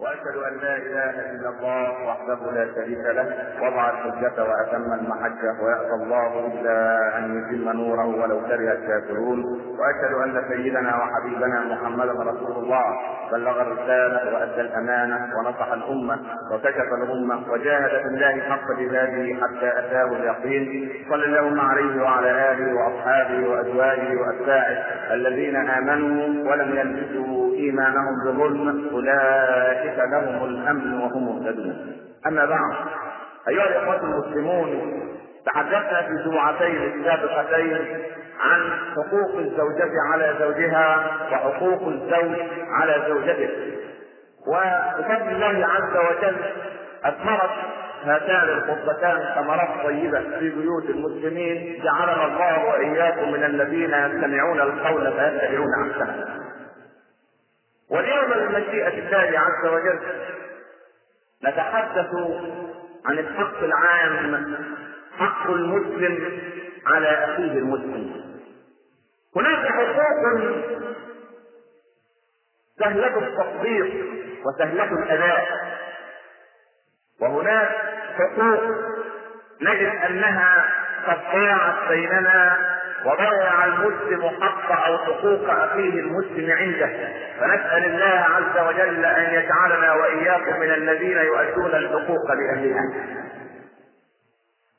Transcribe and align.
وأشهد 0.00 0.36
أن 0.48 0.58
لا 0.62 0.76
إله 0.76 1.30
إلا 1.30 1.48
الله 1.48 2.06
وحده 2.08 2.52
لا 2.52 2.74
شريك 2.74 2.98
له 2.98 3.26
وضع 3.62 3.90
الحجة 3.90 4.44
وأتم 4.44 4.92
المحجة 4.92 5.52
ويأتى 5.62 5.94
الله 6.02 6.46
إلا 6.46 6.78
أن 7.18 7.24
يتم 7.38 7.68
نوره 7.76 8.06
ولو 8.06 8.40
كره 8.40 8.72
الكافرون. 8.72 9.44
وأشهد 9.78 10.12
أن 10.24 10.42
سيدنا 10.48 10.96
وحبيبنا 10.96 11.64
محمدا 11.64 12.12
رسول 12.12 12.64
الله 12.64 12.84
بلغ 13.32 13.62
الرسالة 13.62 14.34
وأدى 14.34 14.60
الأمانة 14.60 15.28
ونصح 15.38 15.72
الأمة 15.72 16.18
وكشف 16.52 16.88
الامه 17.02 17.52
وجاهد 17.52 17.90
في 18.02 18.08
الله 18.08 18.40
حق 18.40 18.72
جهاده 18.78 19.46
حتى 19.46 19.78
أتاه 19.78 20.04
اليقين. 20.16 20.88
صلى 21.10 21.24
اللهم 21.24 21.60
عليه 21.60 22.02
وعلى 22.02 22.52
آله 22.52 22.74
وأصحابه 22.74 23.48
وأزواجه 23.48 24.16
وأتباعه 24.20 24.76
الذين 25.14 25.56
آمنوا 25.56 26.50
ولم 26.50 26.76
يلبسوا 26.76 27.47
إيمانهم 27.58 28.14
بظلم 28.26 28.88
أولئك 28.92 29.98
لهم 30.12 30.44
الأمن 30.44 31.00
وهم 31.00 31.24
مهتدون. 31.26 31.96
أما 32.26 32.44
بعد 32.44 32.76
أيها 33.48 33.68
الإخوة 33.68 34.00
المسلمون 34.04 34.98
تحدثنا 35.46 36.02
في 36.02 36.08
الجمعتين 36.08 36.76
السابقتين 36.82 37.78
عن 38.40 38.60
حقوق 38.96 39.38
الزوجة 39.38 39.92
على 40.12 40.34
زوجها 40.40 41.06
وحقوق 41.32 41.88
الزوج 41.88 42.36
على 42.70 43.04
زوجته. 43.08 43.50
وبفضل 44.46 45.32
الله 45.32 45.66
عز 45.66 45.96
وجل 45.96 46.36
أثمرت 47.04 47.50
هاتان 48.04 48.48
الخطبتان 48.48 49.18
ثمرات 49.34 49.68
طيبة 49.84 50.20
في 50.38 50.50
بيوت 50.50 50.84
المسلمين 50.90 51.82
جعلنا 51.82 52.26
الله 52.26 52.64
وإياكم 52.64 53.32
من 53.32 53.44
الذين 53.44 53.90
يستمعون 53.90 54.60
القول 54.60 55.12
فيتبعون 55.12 55.68
أحسنه. 55.90 56.26
واليوم 57.90 58.30
بمشيئة 58.48 58.88
الله 58.88 59.38
عز 59.38 59.66
وجل 59.66 60.00
نتحدث 61.44 62.10
عن 63.06 63.18
الحق 63.18 63.58
العام 63.62 64.56
حق 65.18 65.50
المسلم 65.50 66.42
على 66.86 67.08
أخيه 67.08 67.52
المسلم. 67.52 68.24
هناك 69.36 69.72
حقوق 69.72 70.48
سهلة 72.80 73.18
التطبيق 73.18 74.04
وسهلة 74.46 74.92
الأداء. 74.92 75.48
وهناك 77.20 77.68
حقوق 78.18 78.62
نجد 79.60 79.94
أنها 80.06 80.64
قد 81.06 81.18
ضاعت 81.32 81.88
بيننا 81.88 82.77
وضيع 83.04 83.64
المسلم 83.64 84.30
حق 84.42 84.86
أو 84.86 84.98
حقوق 84.98 85.50
أخيه 85.50 86.00
المسلم 86.00 86.50
عنده. 86.50 87.08
فنسأل 87.40 87.84
الله 87.84 88.26
عز 88.36 88.66
وجل 88.66 89.04
أن 89.04 89.34
يجعلنا 89.34 89.94
وإياكم 89.94 90.60
من 90.60 90.70
الذين 90.70 91.18
يؤدون 91.18 91.74
الحقوق 91.74 92.32
لأهلها. 92.32 92.82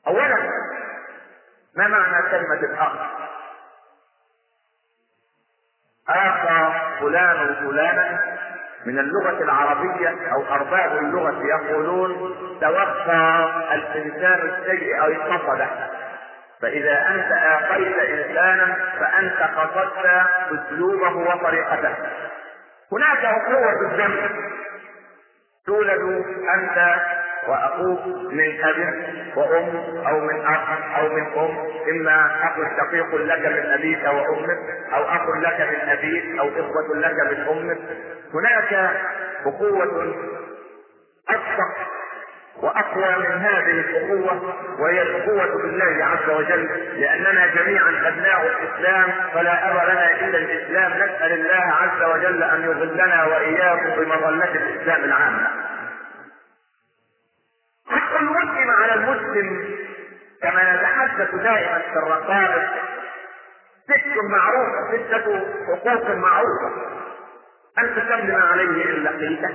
اولا 0.06 0.36
ما 1.76 1.88
معنى 1.88 2.30
كلمة 2.30 2.72
الاخ 2.72 2.92
اخى 6.08 6.72
فلان 7.00 7.54
فلانا 7.54 8.20
من 8.86 8.98
اللغة 8.98 9.42
العربية 9.42 10.32
أو 10.32 10.42
أرباب 10.54 10.98
اللغة 10.98 11.42
يقولون 11.44 12.34
توفى 12.60 13.46
الإنسان 13.72 14.48
السيء 14.48 15.02
أو 15.02 15.12
اتصله 15.12 15.70
فإذا 16.62 17.06
أنت 17.08 17.32
آقيت 17.32 17.96
إنسانا 17.98 18.76
فأنت 19.00 19.50
قصدت 19.56 20.26
أسلوبه 20.52 21.16
وطريقته. 21.16 21.94
هناك 22.92 23.24
أخوة 23.24 23.90
الدم 23.90 24.30
تولد 25.66 26.24
أنت 26.54 26.96
وأخوك 27.48 28.06
من 28.32 28.64
أب 28.64 28.94
وأم 29.36 29.96
أو 30.06 30.20
من 30.20 30.40
أخ 30.46 30.98
أو 30.98 31.08
من 31.08 31.26
أم 31.38 31.58
إما 31.90 32.26
أخ 32.26 32.56
شقيق 32.76 33.14
لك 33.14 33.46
من 33.46 33.72
أبيك 33.72 34.04
وأمك 34.04 34.58
أو 34.92 35.02
أخ 35.04 35.28
لك 35.36 35.60
من 35.60 35.88
أبيك 35.88 36.38
أو 36.38 36.48
إخوة 36.48 36.96
لك 36.96 37.14
من 37.30 37.46
أمك. 37.48 37.78
هناك 38.34 38.90
أخوة 39.46 40.14
أصدق 41.28 41.89
واقوى 42.62 43.16
من 43.18 43.40
هذه 43.40 43.70
الاخوه 43.80 44.54
وهي 44.80 45.02
الاخوه 45.02 45.62
بالله 45.62 46.04
عز 46.04 46.30
وجل 46.30 46.64
لأننا 47.00 47.46
جميعا 47.46 48.08
أبناء 48.08 48.46
الإسلام 48.46 49.12
فلا 49.34 49.70
ابى 49.70 49.92
لنا 49.92 50.10
إلا 50.10 50.38
الإسلام. 50.38 50.92
نسأل 50.92 51.32
الله 51.32 51.74
عز 51.74 52.02
وجل 52.02 52.42
أن 52.42 52.62
يظلنا 52.64 53.24
وإياكم 53.24 54.02
بمظلة 54.02 54.54
الإسلام 54.54 55.04
العامة. 55.04 55.48
حق 57.90 58.16
المسلم 58.20 58.70
على 58.70 58.94
المسلم 58.94 59.76
كما 60.42 60.76
نتحدث 60.76 61.34
دائما 61.34 61.78
في 61.78 61.96
الرقائق 61.98 62.70
ست 63.88 64.16
معروفه 64.30 64.96
سته 65.08 65.46
حقوق 65.66 66.10
معروفة. 66.10 66.70
ان 67.78 67.94
تسلم 67.94 68.42
عليه 68.42 68.84
ان 68.84 69.04
لقيته 69.04 69.54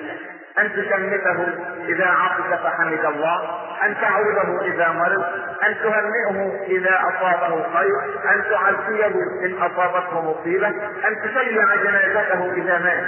أن 0.59 0.71
تشمته 0.71 1.47
إذا 1.87 2.05
عطس 2.05 2.61
فحمد 2.63 3.05
الله، 3.05 3.59
أن 3.83 3.95
تعوده 4.01 4.61
إذا 4.65 4.87
مرض، 4.87 5.23
أن 5.67 5.75
تهنئه 5.83 6.63
إذا 6.67 6.99
أصابه 6.99 7.63
خير، 7.73 7.95
أن 8.33 8.43
تعزيه 8.49 9.15
إن 9.45 9.57
أصابته 9.57 10.21
مصيبة، 10.21 10.67
أن 11.07 11.21
تشيع 11.23 11.75
جنازته 11.75 12.53
إذا 12.53 12.79
مات. 12.79 13.05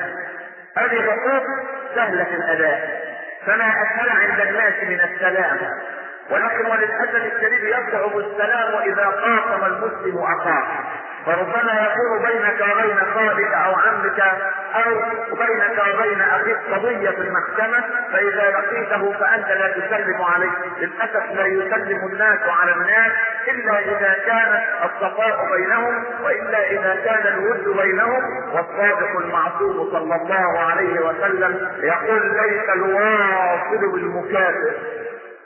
هذه 0.77 1.01
حقوق 1.01 1.43
سهلة 1.95 2.35
الأداء، 2.35 3.01
فما 3.45 3.73
أسهل 3.81 4.09
عند 4.09 4.39
الناس 4.39 4.73
من 4.83 5.01
السلام، 5.13 5.57
ولكن 6.29 6.65
وللأسف 6.65 7.33
الشديد 7.35 7.63
يصعب 7.63 8.17
السلام 8.17 8.81
إذا 8.85 9.05
خاصم 9.05 9.65
المسلم 9.65 10.17
أخاه، 10.17 10.67
فربما 11.27 11.87
يكون 11.87 12.29
بينك 12.29 12.61
وبين 12.61 12.97
خالك 13.13 13.53
أو 13.53 13.73
عمك 13.75 14.19
أو 14.75 14.95
بينك 15.35 15.83
وبين 15.93 16.21
أخيك 16.21 16.57
قضية 16.73 17.09
في 17.09 17.21
المحكمة 17.21 17.83
فإذا 18.13 18.51
لقيته 18.51 19.13
فأنت 19.19 19.47
لا 19.47 19.67
تسلم 19.67 20.21
عليه. 20.21 20.49
للأسف 20.79 21.31
لا 21.35 21.45
يسلم 21.45 22.07
الناس 22.11 22.39
على 22.61 22.71
الناس 22.71 23.11
إلا 23.47 23.79
إذا 23.79 24.15
كان 24.25 24.59
الصفاء 24.83 25.47
بينهم 25.55 26.03
وإلا 26.23 26.71
إذا 26.71 26.95
كان 27.05 27.33
الود 27.33 27.77
بينهم. 27.81 28.23
والصادق 28.53 29.19
المعصوم 29.19 29.89
صلى 29.91 30.15
الله 30.15 30.59
عليه 30.59 30.99
وسلم 30.99 31.69
يقول 31.83 32.21
ليس 32.37 32.69
الواصل 32.69 33.91
بالمكافئ 33.93 34.71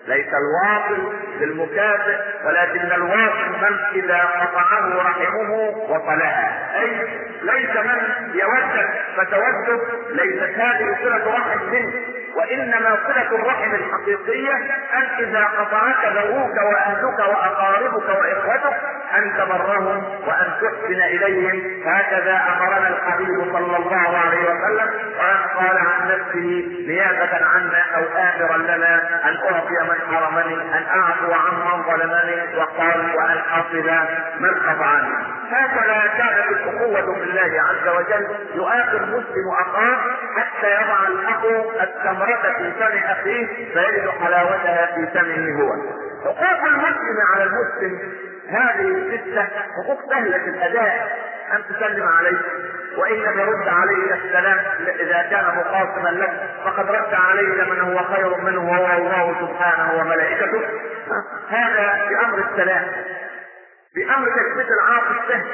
ليس 0.08 0.28
الواصل 0.28 1.14
بالمكافئ 1.40 2.18
ولكن 2.46 2.92
الواصل 2.92 3.50
من 3.62 3.80
إذا 4.04 4.18
قطعه 4.18 4.98
رحمه 4.98 5.52
وصلها 5.90 6.80
أي 6.82 6.90
ليس 7.42 7.76
من 7.76 7.98
يودك 8.34 8.90
فتودك 9.18 9.82
ليست 10.10 10.60
هذه 10.60 10.98
صلة 11.04 11.34
رحم 11.38 11.72
منه. 11.72 11.94
وإنما 12.36 12.98
صلة 13.08 13.36
الرحم 13.36 13.76
الحقيقية 13.76 14.54
أن 14.94 15.04
إذا 15.20 15.46
قطعك 15.46 16.06
ذووك 16.06 16.56
وأهلك 16.56 17.20
وأقاربك 17.20 18.10
وإخوتك 18.10 18.78
أن 19.18 19.34
تبرهم 19.38 20.04
وأن 20.28 20.52
تحسن 20.62 21.02
إليهم. 21.02 21.82
هكذا 21.86 22.42
أمرنا 22.58 22.88
الحبيب 22.88 23.54
صلى 23.54 23.78
الله 23.78 24.18
عليه 24.18 24.42
وسلم 24.44 24.90
قال 25.58 25.78
عن 25.78 26.08
نفسه 26.08 26.68
نيابة 26.88 27.46
عنا 27.46 27.82
أو 27.96 28.04
امرا 28.04 28.58
لنا 28.58 29.20
أن 29.30 29.38
أعطي 29.54 29.91
من 29.92 30.16
حرمني 30.16 30.56
أن 30.78 30.84
أعفو 31.00 31.34
عمن 31.34 31.84
ظلمني 31.84 32.58
وقال 32.58 33.16
وأن 33.16 33.38
اصل 33.38 33.90
من 34.40 34.50
قطعني 34.50 35.10
هكذا 35.52 36.02
كانت 36.18 36.50
الأخوة 36.50 37.16
بالله 37.20 37.62
عز 37.62 37.88
وجل. 37.88 38.28
يؤاخي 38.56 38.98
المسلم 38.98 39.50
أخاه 39.60 39.98
حتى 40.38 40.72
يضع 40.72 41.08
الاخ 41.08 41.44
التمرة 41.82 42.54
في 42.58 42.72
فم 42.72 42.98
أخيه 43.12 43.48
فيجد 43.74 44.10
حلاوتها 44.24 44.86
في 44.96 45.08
فمه 45.14 45.62
هو. 45.62 45.72
حقوق 46.26 46.64
المسلم 46.68 47.18
على 47.34 47.44
المسلم 47.44 48.00
هذه 48.50 48.88
الستة 48.88 49.48
حقوق 49.78 50.10
سهلة 50.10 50.36
الأداء. 50.48 51.12
أن 51.56 51.64
تسلم 51.70 52.08
عليه 52.08 52.38
وإن 52.98 53.16
لم 53.16 53.40
يرد 53.40 53.68
عليك 53.68 54.12
السلام 54.12 54.60
إذا 55.00 55.28
كان 55.32 55.46
مخاصما 55.58 56.10
لك. 56.10 56.32
فقد 56.66 56.92
رد 56.92 57.14
عليك 57.14 57.70
من 57.70 57.80
هو 57.80 58.04
خير 58.04 58.38
منه 58.38 58.72
وهو 58.72 58.98
الله 58.98 59.36
سبحانه 59.42 60.00
وملائكته. 60.00 60.62
هذا 61.50 62.08
بأمر 62.10 62.44
السلام. 62.52 62.92
بأمر 63.96 64.28
تثبيت 64.28 64.68
العاطف 64.72 65.28
سهل 65.28 65.46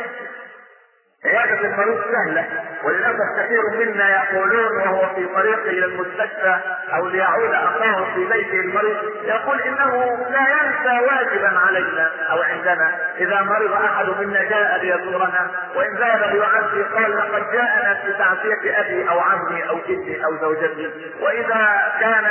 عيادة 1.25 1.67
المريض 1.67 2.01
سهلة 2.11 2.45
وللأسف 2.83 3.39
كثير 3.39 3.61
منا 3.79 4.09
يقولون 4.09 4.77
وهو 4.77 5.15
في 5.15 5.25
طريقه 5.25 5.69
إلى 5.69 5.85
المستشفى 5.85 6.59
أو 6.93 7.07
ليعود 7.07 7.53
أخاه 7.53 8.05
في 8.15 8.25
بيته 8.25 8.59
المريض 8.59 8.97
يقول 9.23 9.61
إنه 9.61 10.17
لا 10.29 10.45
ينسى 10.49 11.05
واجبا 11.05 11.59
علينا 11.67 12.09
أو 12.29 12.41
عندنا. 12.41 12.91
إذا 13.17 13.41
مرض 13.41 13.71
أحد 13.71 14.05
منا 14.19 14.43
جاء 14.43 14.79
ليزورنا 14.81 15.49
وإن 15.75 15.95
ذهب 15.95 16.35
ليعزي 16.35 16.83
قال 16.95 17.17
لقد 17.17 17.51
جاءنا 17.53 17.93
في 17.93 18.13
تعزية 18.13 18.79
أبي 18.79 19.09
أو 19.09 19.19
عمي 19.19 19.69
أو 19.69 19.77
ابني 19.77 20.25
أو 20.25 20.37
زوجتي. 20.41 20.91
وإذا 21.21 21.81
كان 21.99 22.25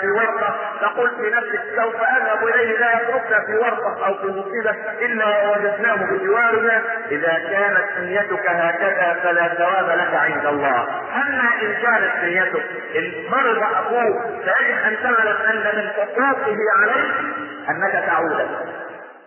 في 0.00 0.06
ورطة 0.06 0.58
نقول 0.82 1.10
في 1.10 1.30
نفسك 1.30 1.62
سوف 1.76 1.94
أذهب 1.96 2.48
إليه 2.48 2.78
لا 2.78 2.92
يتركنا 3.02 3.40
في 3.46 3.56
ورطة 3.56 4.06
أو 4.06 4.14
في 4.14 4.26
مصيبة 4.26 4.76
إلا 5.00 5.50
وجدناه 5.50 5.94
بجوارنا. 5.96 6.82
إذا 7.10 7.32
كانت 7.50 7.99
نيتك 8.00 8.50
هكذا 8.50 9.16
فلا 9.22 9.48
ثواب 9.48 9.98
لك 9.98 10.14
عند 10.14 10.46
الله. 10.46 10.88
أما 11.14 11.48
ان 11.62 11.72
كانت 11.82 12.24
نيتك 12.24 12.64
إن 12.96 13.12
مرض 13.30 13.62
أخوك 13.62 14.22
فيجب 14.26 14.78
أن 14.86 14.96
تعلم 15.02 15.36
أن 15.50 15.76
من 15.76 15.90
حقوقه 15.90 16.56
عليك 16.80 17.14
أنك 17.68 18.04
تعود. 18.06 18.48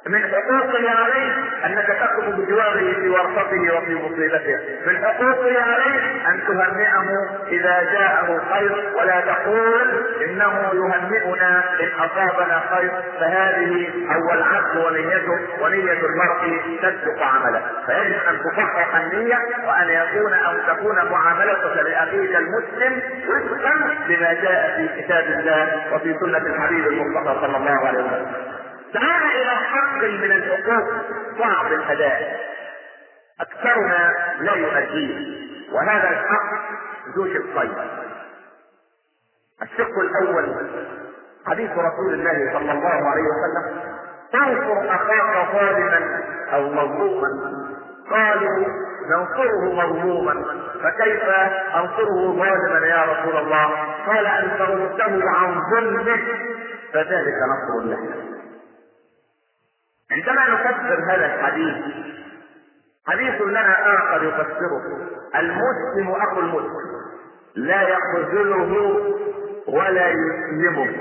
من 0.08 0.22
حقوقه 0.22 0.90
عليه 0.90 1.34
أنك 1.66 1.88
تقف 1.88 2.26
بجواره 2.26 2.94
في 2.94 3.10
ورطته 3.10 3.78
وفي 3.78 3.96
مصيبته. 3.96 4.60
من 4.88 5.06
حقوقه 5.06 5.62
عليه 5.62 6.28
أن 6.28 6.40
تهنئه 6.48 7.30
إذا 7.48 7.84
جاءه 7.94 8.42
خير 8.54 8.92
ولا 8.98 9.22
تقول 9.22 10.04
إنه 10.24 10.72
يهنئنا 10.74 11.64
إن 11.80 11.90
أصابنا 12.00 12.62
خير. 12.76 12.92
فهذه 13.20 13.90
هو 14.12 14.34
العبد 14.34 14.76
ونيته 14.86 15.64
ونية 15.64 16.00
المرء 16.06 16.62
تصدق 16.82 17.24
عمله. 17.24 17.62
فيجب 17.86 18.20
أن 18.30 18.40
تصحح 18.40 18.96
النية 18.96 19.38
وأن 19.68 19.90
يكون 19.90 20.34
أو 20.34 20.54
تكون 20.68 20.96
معاملتك 21.12 21.78
لأخيك 21.86 22.36
المسلم 22.36 23.02
وفقا 23.30 23.74
لما 24.08 24.34
جاء 24.34 24.76
في 24.78 25.02
كتاب 25.02 25.24
الله 25.24 25.96
وفي 25.96 26.16
سنة 26.20 26.38
الحبيب 26.38 26.88
المصطفى 26.88 27.40
صلى 27.42 27.58
الله 27.58 27.88
عليه 27.88 28.00
وسلم. 28.00 28.53
تعال 28.94 29.24
إلى 29.42 29.56
حق 29.56 29.98
من 30.04 30.32
الحقوق 30.32 30.88
صعب 31.40 31.74
الأداء. 31.74 32.40
اكثرنا 33.42 34.14
لا 34.40 34.56
يؤديه 34.56 35.44
وهذا 35.74 36.10
الحق 36.10 36.54
ذو 37.16 37.26
شقين. 37.26 37.74
الشق 39.62 40.00
الأول 40.00 40.56
حديث 41.48 41.72
رسول 41.72 42.14
الله 42.14 42.54
صلى 42.60 42.72
الله 42.72 43.10
عليه 43.10 43.24
وسلم 43.24 43.84
تنصر 44.34 44.96
أخاك 44.96 45.54
ظالما 45.54 46.24
أو 46.54 46.70
مظلوما. 46.70 47.30
قالوا 48.12 48.68
ننصره 49.10 49.74
مظلوما. 49.74 50.46
فكيف 50.84 51.24
أنصره 51.76 52.36
ظالما 52.36 52.88
يا 52.88 53.04
رسول 53.04 53.38
الله؟ 53.38 53.68
قال 54.08 54.26
ان 54.26 54.52
ترده 54.60 55.30
عن 55.30 55.62
ظلمه 55.72 56.20
فذلك 56.94 57.36
نصر 57.54 57.86
له 57.86 58.00
عندما 60.14 60.48
نفسر 60.48 61.00
هذا 61.12 61.26
الحديث 61.36 61.76
حديث 63.08 63.42
لنا 63.42 63.96
آخر 63.96 64.24
يفسره 64.24 64.82
المسلم 65.36 66.12
أخو 66.12 66.40
المسلم 66.40 66.94
لا 67.56 67.82
يخذله 67.82 68.98
ولا 69.68 70.10
يسلمه. 70.10 70.96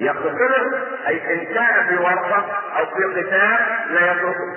يقتله 0.00 0.82
أي 1.06 1.34
إن 1.34 1.54
كان 1.54 1.86
في 1.88 1.96
ورطه 1.96 2.46
أو 2.78 2.86
في 2.86 3.20
قتال 3.20 3.58
لا 3.94 4.12
يتركه 4.12 4.54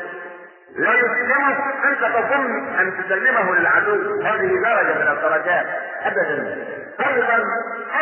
لا 0.76 0.94
يسلمه. 0.94 1.58
انت 1.86 2.16
تظن 2.16 2.76
أن 2.80 2.94
تسلمه 2.98 3.56
للعدو؟ 3.56 4.22
هذه 4.22 4.48
درجه 4.64 4.94
من 5.00 5.08
الدرجات. 5.08 5.66
ابدا. 6.04 6.58
أيضا 7.08 7.36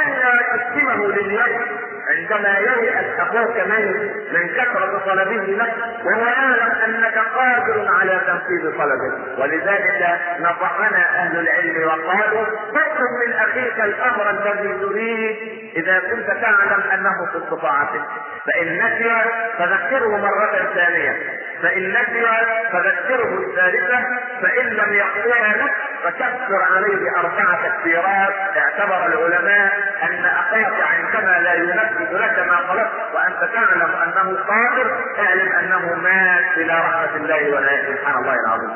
أن 0.02 0.16
تسلمه 0.60 1.08
لليد 1.08 1.90
عندما 2.10 2.58
ييأس 2.60 3.20
أخوك 3.20 3.58
منه 3.58 4.14
من 4.32 4.48
كثرة 4.48 5.02
طلبه 5.06 5.44
لك 5.44 5.74
وهو 6.06 6.26
يعلم 6.26 6.72
أنك 6.86 7.18
قادر 7.18 7.92
على 8.00 8.22
تنفيذ 8.28 8.78
طلبه 8.78 9.42
ولذلك 9.42 10.20
نصحنا 10.40 10.98
أهل 11.16 11.40
العلم 11.40 11.88
وقالوا 11.88 12.46
اطلب 12.70 13.12
من 13.28 13.34
أخيك 13.34 13.80
الأمر 13.80 14.30
الذي 14.30 14.80
تريد 14.80 15.38
إذا 15.76 16.00
كنت 16.00 16.28
تعلم 16.28 16.84
أنه 16.94 17.26
في 17.32 17.38
استطاعتك. 17.38 18.02
فإن 18.46 18.78
نسي 18.78 19.12
فذكره 19.58 20.18
مرة 20.18 20.74
ثانية. 20.76 21.40
فإن 21.62 21.90
نسي 21.90 22.26
فذكره 22.72 23.56
الثالثة 23.70 24.06
فإن 24.42 24.66
لم 24.66 24.94
يقضيها 24.94 25.58
لك 25.58 25.72
فكفر 26.04 26.64
عليه 26.76 27.12
أربع 27.18 27.62
تكفيرات 27.68 28.34
اعتبر 28.58 29.06
العلماء 29.06 29.74
أن 30.04 30.26
اخاك 30.26 30.82
عندما 30.82 31.40
لا 31.40 31.54
ينفذ 31.54 32.18
لك 32.18 32.40
ما 32.48 32.60
طلبت 32.70 32.92
وأنت 33.16 33.54
تعلم 33.54 33.92
أنه 34.04 34.38
قادر 34.48 34.98
اعلم 35.20 35.52
أنه 35.52 35.94
مات 36.04 36.58
إلى 36.58 36.74
رحمة 36.74 37.16
الله 37.16 37.56
ولا 37.56 37.82
سبحان 37.96 38.22
الله 38.22 38.36
العظيم. 38.46 38.72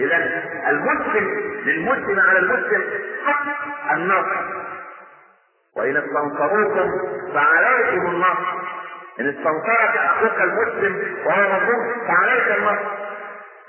إذا 0.00 0.16
المسلم 0.70 1.24
للمسلم 1.64 2.20
على 2.20 2.38
المسلم 2.38 2.84
حق 3.26 3.92
النصر 3.92 4.36
وإن 5.76 5.96
استنصروكم 5.96 6.90
فعليكم 7.34 8.06
النصر 8.06 8.58
إن 9.20 9.28
استنصرك 9.28 9.96
أخوك 9.96 10.40
المسلم 10.40 11.16
وهو 11.26 11.40
مظلوم 11.42 12.06
فعليك 12.08 12.58
النصر 12.58 12.86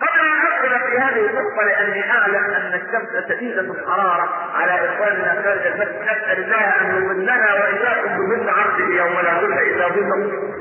قبل 0.03 0.19
أن 0.19 0.47
ادخل 0.47 0.89
في 0.89 0.97
هذه 0.97 1.25
النقطة 1.29 1.63
لأني 1.65 2.11
أعلم 2.11 2.45
أن 2.45 2.73
الشمس 2.73 3.29
شديدة 3.29 3.61
الحرارة 3.61 4.51
على 4.55 4.89
إخواننا 4.89 5.41
خارج 5.44 5.67
المسجد 5.67 6.01
نسأل 6.01 6.44
الله 6.44 6.81
أن 6.81 6.95
يظلنا 6.95 7.53
وإياكم 7.53 8.17
بظل 8.17 8.50
عرشه 8.50 8.81
يوم 8.81 9.13
لا 9.19 9.39
ظل 9.39 9.53
إلا 9.53 9.88
ظله. 9.88 10.53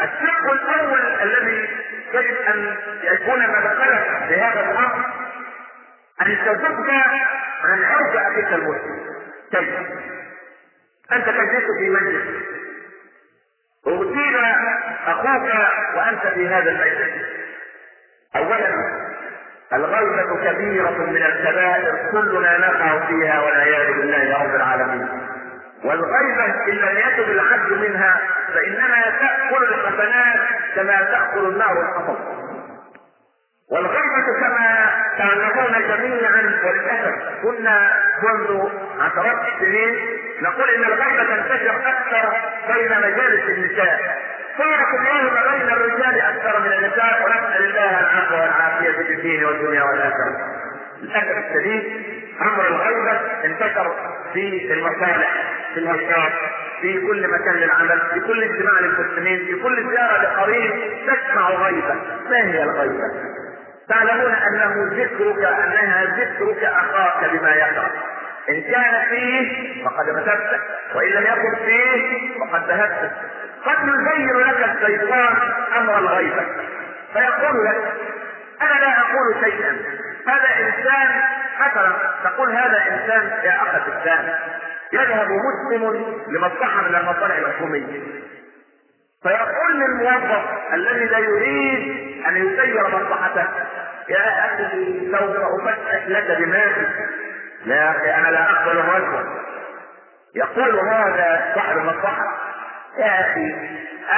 الشق 0.00 0.50
الأول 0.52 1.00
الذي 1.22 1.68
يجب 2.14 2.36
أن 2.36 2.76
يكون 3.02 3.38
مدخلك 3.38 4.24
في 4.28 4.40
هذا 4.40 4.60
الأمر 4.70 5.04
أن 6.22 6.38
تزكى 6.46 7.02
عن 7.64 7.84
عرض 7.84 8.16
أخيك 8.16 8.52
المسلم. 8.52 9.00
كيف؟ 9.52 9.74
أنت 11.12 11.24
كجلس 11.24 11.64
في 11.78 11.90
مجلس 11.90 12.24
اغتيل 13.86 14.44
أخوك 15.06 15.50
وأنت 15.96 16.26
في 16.34 16.48
هذا 16.48 16.70
المجلس 16.70 17.39
اولا 18.36 19.00
الغيبة 19.72 20.50
كبيرة 20.50 20.90
من 20.90 21.22
الكبائر 21.22 22.10
كلنا 22.12 22.58
نقع 22.58 23.06
فيها 23.06 23.40
والعياذ 23.42 23.86
بالله 23.86 24.42
رب 24.42 24.54
العالمين. 24.54 25.08
والغيبة 25.84 26.44
إن 26.44 26.74
لم 26.74 26.98
يتب 26.98 27.30
العبد 27.30 27.72
منها 27.72 28.20
فإنما 28.54 29.02
تأكل 29.02 29.64
الحسنات 29.64 30.40
كما 30.74 30.96
تأكل 31.02 31.38
النار 31.38 31.72
الحطب. 31.72 32.18
والغيبة 33.72 34.40
كما 34.40 34.90
تعلمون 35.18 35.72
جميعا 35.72 36.60
وللأسف 36.64 37.14
كنا 37.42 37.90
منذ 38.22 38.68
عشرات 39.00 39.38
السنين 39.54 39.94
نقول 40.42 40.70
إن 40.70 40.84
الغيبة 40.84 41.24
تنتشر 41.24 41.76
أكثر 41.86 42.32
بين 42.72 42.98
مجالس 42.98 43.48
النساء. 43.48 44.18
صارت 44.60 45.00
اليوم 45.00 45.34
بين 45.50 45.68
الرجال 45.72 46.20
أكثر 46.20 46.60
من 46.60 46.72
النساء 46.72 47.22
ونسال 47.24 47.64
الله 47.64 48.00
العفو 48.00 48.34
والعافية 48.34 48.90
في 48.92 49.12
الدين 49.14 49.44
والدنيا 49.44 49.82
والآخرة. 49.82 50.36
للأسف 51.02 51.36
الشديد 51.48 51.82
أمر 52.42 52.66
الغيبة 52.68 53.20
انتشر 53.44 53.94
في 54.32 54.72
المصالح 54.72 55.32
في 55.74 55.80
الهيئات 55.80 56.32
في 56.80 57.00
كل 57.06 57.28
مكان 57.28 57.54
للعمل 57.54 58.00
في 58.14 58.20
كل 58.20 58.42
اجتماع 58.42 58.80
للمسلمين 58.80 59.38
في 59.38 59.62
كل 59.62 59.90
زيارة 59.90 60.22
لقريب 60.22 60.72
تسمع 61.06 61.50
غيبة 61.50 61.94
ما 62.30 62.36
هي 62.36 62.62
الغيبة؟ 62.62 63.04
تعلمون 63.88 64.32
أنه 64.34 64.88
ذكرك 65.02 65.44
أنها 65.44 66.04
ذكرك 66.04 66.64
أخاك 66.64 67.30
بما 67.32 67.50
يكره 67.54 67.90
إن 68.50 68.62
كان 68.62 69.08
فيه 69.10 69.84
فقد 69.84 70.10
مسكته 70.10 70.60
وإن 70.94 71.08
لم 71.08 71.22
يكن 71.22 71.64
فيه 71.66 72.28
فقد 72.40 72.68
ذهبته 72.68 73.10
قد 73.64 73.84
الشيطان 74.82 75.36
أمر 75.76 75.98
الغيبة. 75.98 76.44
فيقول 77.12 77.64
لك 77.66 77.92
أنا 78.62 78.80
لا 78.80 78.98
أقول 79.00 79.44
شيئا. 79.44 79.76
هذا 80.26 80.66
إنسان 80.66 81.22
مثلا 81.60 81.92
تقول 82.24 82.50
هذا 82.56 82.78
إنسان 82.90 83.32
يا 83.44 83.56
أخ 83.62 83.74
الاسلام 83.74 84.34
يذهب 84.92 85.28
مسلم 85.30 86.04
لمصلحه 86.28 86.82
من 86.82 86.94
المصالح 86.94 87.36
الحكوميه 87.36 88.00
فيقول 89.22 89.72
للموظف 89.80 90.42
الذي 90.74 91.04
لا 91.04 91.18
يريد 91.18 92.24
أن 92.26 92.36
يسير 92.36 92.88
مصلحته 92.88 93.46
يا 94.08 94.44
أخي 94.46 95.00
سوف 95.12 95.36
أفتح 95.68 96.08
لك 96.08 96.24
دماغي. 96.38 96.86
يا 97.66 97.90
أخي 97.90 98.14
أنا 98.14 98.28
لا 98.28 98.50
أقبل 98.50 98.78
الرشوه 98.78 99.24
يقول 100.34 100.78
هذا 100.88 101.52
صاحب 101.54 101.76
المصلحه 101.78 102.38
يا 102.98 103.20
أخي 103.20 103.54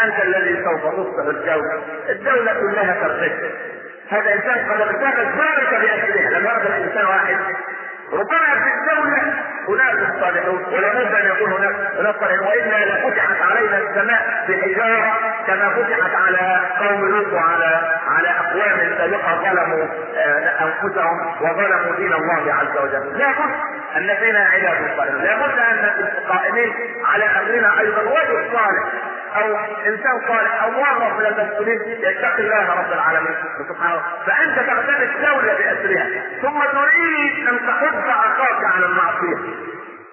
أنت 0.04 0.22
الذي 0.24 0.64
سوف 0.64 0.80
تصلح 0.80 1.26
الدولة 1.26 1.82
الدولة 2.10 2.52
كلها 2.52 2.92
ترتكب. 3.02 3.50
هذا 4.10 4.34
إنسان 4.34 4.70
قد 4.72 4.80
ارتكب 4.80 5.28
ذلك 5.38 5.70
باسرها 5.80 6.30
لم 6.30 6.44
يرد 6.46 6.66
الإنسان 6.66 7.06
واحد. 7.06 7.36
ربما 8.12 8.54
في 8.64 8.70
الدولة 8.74 9.22
أناس 9.68 10.20
صالحون 10.20 10.64
ولا 10.72 10.88
بد 10.94 11.14
أن 11.14 11.26
يكون 11.36 11.52
هناك 11.52 11.74
أناس 12.00 12.14
صالحون 12.20 12.46
وإلا 12.48 12.84
لفتحت 12.84 13.36
علينا 13.50 13.78
السماء 13.78 14.44
بحجارة 14.48 15.12
كما 15.46 15.68
فتحت 15.68 16.14
على 16.14 16.60
قوم 16.80 17.08
لوط 17.08 17.32
وعلى 17.32 17.98
على 18.08 18.28
أقوام 18.28 18.94
سابقة 18.98 19.34
ظلموا 19.42 19.86
آه، 20.16 20.64
أنفسهم 20.64 21.34
وظلموا 21.40 21.96
دين 21.96 22.12
الله 22.12 22.54
عز 22.54 22.78
وجل. 22.84 23.18
لا 23.18 23.30
بد 23.30 23.81
أن 23.96 24.16
فينا 24.16 24.40
عباد 24.40 24.96
صالحون 24.96 25.22
لا 25.22 25.46
بد 25.46 25.58
أن 25.58 26.08
القائمين 26.18 26.72
على 27.04 27.24
أمرنا 27.24 27.80
أيضا. 27.80 28.02
رجل 28.02 28.50
صالح. 28.52 28.92
أو 29.36 29.56
إنسان 29.86 30.20
صالح 30.28 30.62
أو 30.62 30.70
موظف 30.70 31.18
من 31.18 31.26
المسؤولين 31.26 31.80
يتقي 31.82 32.38
الله 32.38 32.70
رب 32.70 32.92
العالمين. 32.92 33.34
سبحانه. 33.68 34.02
فأنت 34.26 34.56
تغتنم 34.58 35.02
الدولة 35.02 35.54
بأسرها. 35.54 36.06
ثم 36.42 36.60
تريد 36.60 37.48
أن 37.48 37.58
تحض 37.66 38.08
اخاك 38.08 38.64
على 38.74 38.86
المعصية. 38.86 39.36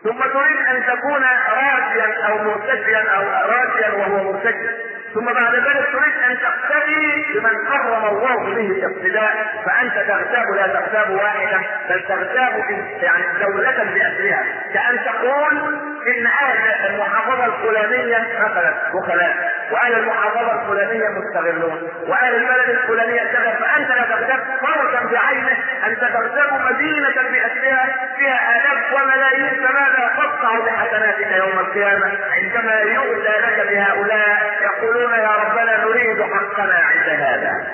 ثم 0.03 0.19
تريد 0.19 0.57
أن 0.67 0.83
تكون 0.87 1.23
راجيا 1.49 2.27
أو 2.27 2.37
مرتجيا 2.43 3.03
أو 3.17 3.23
راجيا 3.51 3.89
وهو 3.97 4.31
مرتجي. 4.31 4.69
ثم 5.13 5.25
بعد 5.25 5.55
ذلك 5.55 5.89
تريد 5.91 6.15
أن 6.29 6.37
تقتدي 6.39 7.25
بمن 7.33 7.67
حرم 7.67 8.05
الله 8.05 8.35
به 8.35 8.71
الاقتداء 8.71 9.63
فأنت 9.65 9.93
تغتاب 9.93 10.45
لا 10.55 10.67
تغتاب 10.67 11.09
واحدا 11.09 11.59
بل 11.89 12.03
تغتاب 12.03 12.63
يعني 13.01 13.23
دولة 13.41 13.83
بأسرها. 13.93 14.43
كأن 14.73 14.99
تقول 15.05 15.79
إن 16.07 16.27
أهل 16.27 16.89
المحافظة 16.89 17.45
الفلانية 17.45 18.27
مثلا 18.39 18.73
بخلاء 18.93 19.51
وأهل 19.71 19.93
المحافظة 19.93 20.61
الفلانية 20.61 21.07
مستغلون. 21.09 21.89
وأهل 22.07 22.35
البلد 22.35 22.69
الفلانية 22.69 23.23
كذا 23.23 23.51
فأنت 23.59 23.89
لا 23.89 24.15
تغتاب 24.15 24.39
فرضا 24.61 25.11
بعينه. 25.11 25.57
أنت 25.87 25.99
تغتاب 25.99 26.61
مدينة 26.71 27.15
بأسرها. 27.31 27.95
فيها 28.17 28.51
الاف 28.51 28.93
وملايين. 28.93 29.55
فماذا 29.67 30.11
تقطع 30.17 30.59
بحسناتك 30.65 31.31
يوم 31.31 31.59
القيامة؟ 31.59 32.11
عندما 32.31 32.79
يؤتى 32.79 33.33
لك 33.41 33.67
بهؤلاء. 33.69 34.58
يقولون 34.83 35.13
يا 35.13 35.29
ربنا 35.29 35.85
نريد 35.85 36.21
حقنا 36.21 36.73
عند 36.73 37.09
هذا. 37.09 37.67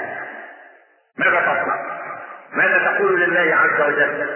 ماذا 1.17 1.39
تصنع؟ 1.41 1.75
ماذا 2.53 2.77
تقول 2.77 3.21
لله 3.21 3.55
عز 3.55 3.81
وجل؟ 3.81 4.29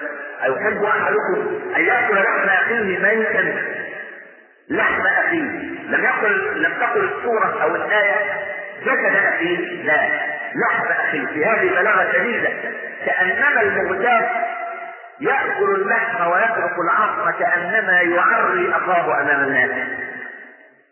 أيحب 0.43 0.83
أحدكم 0.83 1.61
أن 1.75 1.81
يأكل 1.81 2.15
لحم 2.15 2.49
أخيه 2.49 2.99
ميتا؟ 2.99 3.63
لحم 4.69 5.01
أخيه. 5.01 5.79
لم 5.89 6.03
يقل 6.03 6.63
لم 6.63 6.73
تقل 6.79 7.03
السورة 7.17 7.63
أو 7.63 7.75
الآية 7.75 8.15
جسد 8.85 9.15
أخيه؟ 9.15 9.83
لا. 9.83 10.09
لحم 10.55 10.87
أخيه. 10.91 11.25
في 11.25 11.45
هذه 11.45 11.69
بلاغة 11.69 12.11
شديدة. 12.11 12.49
كأنما 13.05 13.61
المغتاب 13.61 14.29
يأكل 15.21 15.75
اللحم 15.75 16.27
ويترك 16.31 16.73
العظم 16.79 17.31
كأنما 17.39 18.01
يعري 18.01 18.71
أخاه 18.75 19.21
أمام 19.21 19.43
الناس. 19.43 19.71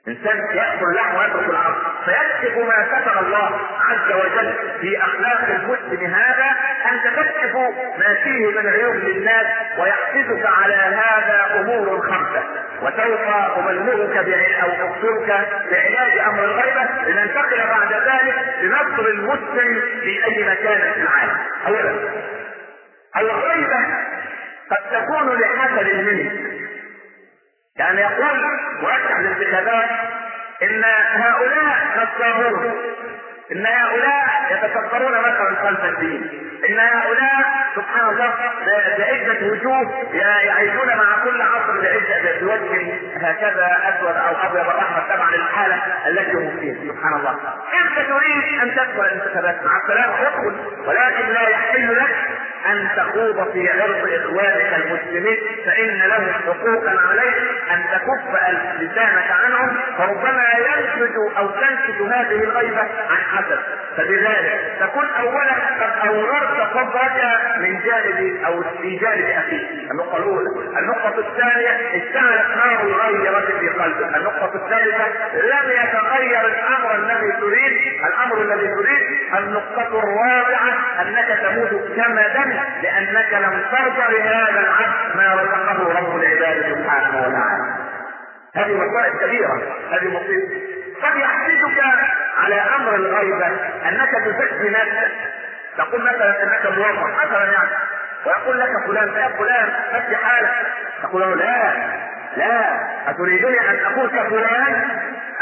إنسان 0.08 0.38
يأكل 0.38 0.86
اللحم 0.92 1.18
ويترك 1.18 1.50
العظم 1.50 1.76
فيكشف 2.06 2.58
ما 2.58 2.86
ستر 3.02 3.20
الله 3.20 3.60
عز 3.90 4.12
وجل 4.16 4.54
في 4.82 4.98
أخلاق 5.02 5.42
المسلم 5.50 6.06
هذا 6.14 6.56
انت 6.92 7.16
تكشف 7.20 7.56
ما 7.98 8.14
فيه 8.24 8.48
من 8.60 8.68
عيوب 8.68 8.96
للناس 8.96 9.46
ويحفزك 9.80 10.46
على 10.46 10.74
هذا 10.76 11.60
أمور 11.62 12.02
خمسة. 12.02 12.44
وسوف 12.82 13.28
ابلغك 13.58 14.18
أو 14.64 14.88
اخبرك 14.88 15.48
بعلاج 15.72 16.18
أمر 16.20 16.44
الغيبة 16.44 16.88
لننتقل 17.08 17.58
بعد 17.58 17.94
ذلك 17.94 18.56
لنصر 18.62 19.06
المسلم 19.08 19.82
في 20.02 20.26
أي 20.26 20.44
مكان 20.44 20.94
في 20.94 21.02
العالم. 21.02 21.38
اولا 21.68 21.94
الغيبة 23.18 23.80
قد 24.72 24.78
تكون 24.92 25.40
لحسد 25.40 25.88
منك 25.96 26.32
يعني 27.80 28.02
يقول 28.02 28.42
مرشح 28.82 29.18
الانتخابات 29.20 29.90
إن 30.64 30.84
هؤلاء 31.12 31.76
نصارون 31.98 32.76
إن 33.52 33.66
هؤلاء 33.66 34.24
يتفكرون 34.52 35.12
مثلا 35.20 35.56
خلف 35.64 35.84
الدين. 35.86 36.44
إن 36.70 36.80
هؤلاء 36.80 37.46
سبحان 37.76 38.10
الله 38.10 38.34
بعدة 38.98 39.48
وجوه 39.52 40.14
يعيشون 40.46 40.88
مع 40.88 41.24
كل 41.24 41.42
عصر 41.42 41.82
بعدة 41.82 42.40
بوجه 42.42 42.94
هكذا 43.22 43.78
أسود 43.84 44.16
أو 44.16 44.36
أبيض 44.50 44.70
أو 44.70 44.80
أحمر 44.80 45.04
تبعا 45.16 45.32
للحالة 45.32 45.82
التي 46.08 46.32
هم 46.34 46.60
فيها. 46.60 46.94
سبحان 46.94 47.14
الله. 47.14 47.32
انت 47.84 48.08
تريد 48.08 48.62
أن 48.62 48.72
تدخل 48.76 49.06
الانتخابات 49.06 49.64
مع 49.66 49.78
السلامة 49.84 50.22
ادخل 50.22 50.56
ولكن 50.86 51.34
لا 51.34 51.50
يحل 51.50 51.96
لك 51.96 52.16
أن 52.72 52.88
تخوض 52.98 53.52
في 53.54 53.70
عرض 53.70 54.10
إخوانك 54.22 54.74
المسلمين 54.86 55.38
فإن 55.66 55.98
لهم 56.10 56.32
حقوقا 56.34 56.96
عليك 57.10 57.36
أن 57.74 57.84
تكف 57.92 58.42
لسانك 58.80 59.32
عنهم 59.46 59.78
فربما 59.98 60.44
ينتج 60.58 61.16
أو 61.38 61.48
تنتج 61.48 62.02
هذه 62.02 62.44
الغيبة 62.44 62.82
عن 62.82 63.18
حسد 63.38 63.60
فبذلك 63.98 64.60
تكون 64.80 65.06
اولا 65.20 65.54
قد 65.54 66.08
اوررت 66.08 66.58
صدرك 66.74 67.22
من 67.60 67.80
جانب 67.80 68.44
أو 68.46 68.64
في 68.82 68.96
جانب 68.96 69.26
أخيك. 69.30 69.68
النقطة 69.92 70.18
الأولى. 70.18 70.50
النقطة 70.80 71.20
الثانية 71.20 71.70
اشتعلت 71.70 72.58
نار 72.58 72.84
الغيرة 72.84 73.40
في 73.60 73.70
قلبك. 73.70 74.16
النقطة 74.18 74.52
الثالثة 74.56 75.06
لم 75.34 75.72
يتغير 75.72 76.46
الأمر 76.46 76.96
الذي 76.96 77.32
تريد. 77.42 78.04
الأمر 78.06 78.42
الذي 78.42 78.68
تريد 78.76 79.02
النقطة 79.38 80.00
الرابعة 80.00 81.02
أنك 81.02 81.40
تموت 81.44 81.70
كمدا 81.96 82.57
لأنك 82.84 83.34
لم 83.34 83.66
ترجع 83.72 84.10
لهذا 84.10 84.60
العبد 84.60 85.16
ما 85.16 85.34
رزقه 85.34 86.00
رب 86.00 86.16
العباد 86.16 86.76
سبحانه 86.76 87.18
وتعالى. 87.28 87.74
هذه 88.56 88.74
مصائب 88.74 89.18
كبيرة 89.22 89.62
هذه 89.92 90.08
مصيبة. 90.08 90.62
قد 91.04 91.16
يحسدك 91.16 91.84
على 92.38 92.56
أمر 92.56 92.96
الغيبه 92.96 93.48
أنك 93.90 94.12
تزكي 94.26 94.70
نفسك. 94.70 95.12
تقول 95.78 96.02
مثلا 96.02 96.44
أنك 96.44 96.78
موظف 96.78 97.26
مثلا 97.26 97.46
يعني. 97.52 97.70
ويقول 98.26 98.60
لك 98.60 98.70
فلان 98.88 99.08
يا 99.08 99.28
فلان 99.38 99.70
مشي 99.94 100.16
حالك. 100.16 100.56
تقول 101.04 101.22
له 101.22 101.36
لا 101.36 101.74
لا. 102.38 102.88
أتريدني 103.08 103.60
أن 103.70 103.80
أقول 103.86 104.10
كفلان؟ 104.10 104.90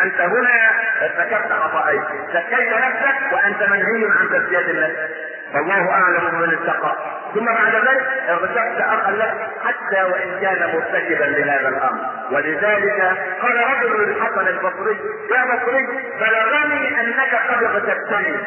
أنت 0.04 0.22
هنا 0.22 0.72
ارتكبت 1.02 1.52
خطأين 1.54 2.04
زكيت 2.34 2.74
نفسك 2.74 3.34
وأنت 3.34 3.64
منهي 3.64 4.06
عن 4.20 4.30
تزكية 4.30 4.72
النفس. 4.72 5.35
فالله 5.56 5.92
أعلم 5.92 6.40
من 6.40 6.54
اتقى. 6.54 6.96
ثم 7.34 7.46
بعد 7.46 7.76
ذلك 7.76 8.08
ارتكبت 8.30 8.82
أخا 8.82 9.12
لك 9.12 9.34
حتى 9.66 10.04
وإن 10.04 10.40
كان 10.42 10.70
مرتكبا 10.74 11.24
لهذا 11.24 11.70
الأمر. 11.70 12.00
ولذلك 12.32 13.02
قال 13.42 13.58
رجل 13.72 14.08
للحسن 14.08 14.48
البصري 14.48 15.00
يا 15.32 15.56
بصري 15.56 15.88
بلغني 16.20 17.02
أنك 17.02 17.36
قد 17.50 17.64
اغتبتني 17.64 18.38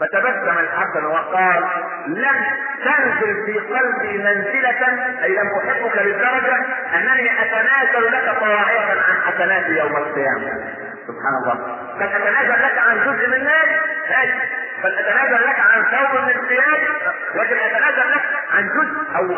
فتبسم 0.00 0.58
الحسن 0.58 1.04
وقال 1.04 1.64
لم 2.06 2.46
تنزل 2.84 3.46
في 3.46 3.58
قلبي 3.58 4.18
منزلة 4.18 4.82
أي 5.22 5.32
لم 5.32 5.50
أحبك 5.58 5.96
للدرجة 6.02 6.56
أنني 6.94 7.30
أتنازل 7.42 8.12
لك 8.12 8.38
طواعية 8.40 9.00
عن 9.00 9.16
حسناتي 9.26 9.78
يوم 9.78 9.96
القيامة. 9.96 10.64
سبحان 11.06 11.34
الله. 11.42 11.78
قد 12.00 12.02
أتنازل 12.02 12.62
لك 12.62 12.78
عن 12.88 12.96
جزء 12.98 13.28
من 13.28 13.44
مالي 13.44 13.80
ماشي 14.84 14.96
بل 14.96 14.98
أتنازل 14.98 15.44
لك 15.44 15.58
عن 15.60 15.82
ثوب 15.90 16.20
من 16.20 16.48
ثيابي 16.48 16.88
لكن 17.34 17.56
أتنازل 17.56 18.10
لك 18.10 18.22
عن 18.54 18.68
جزء 18.68 19.16
أو 19.16 19.28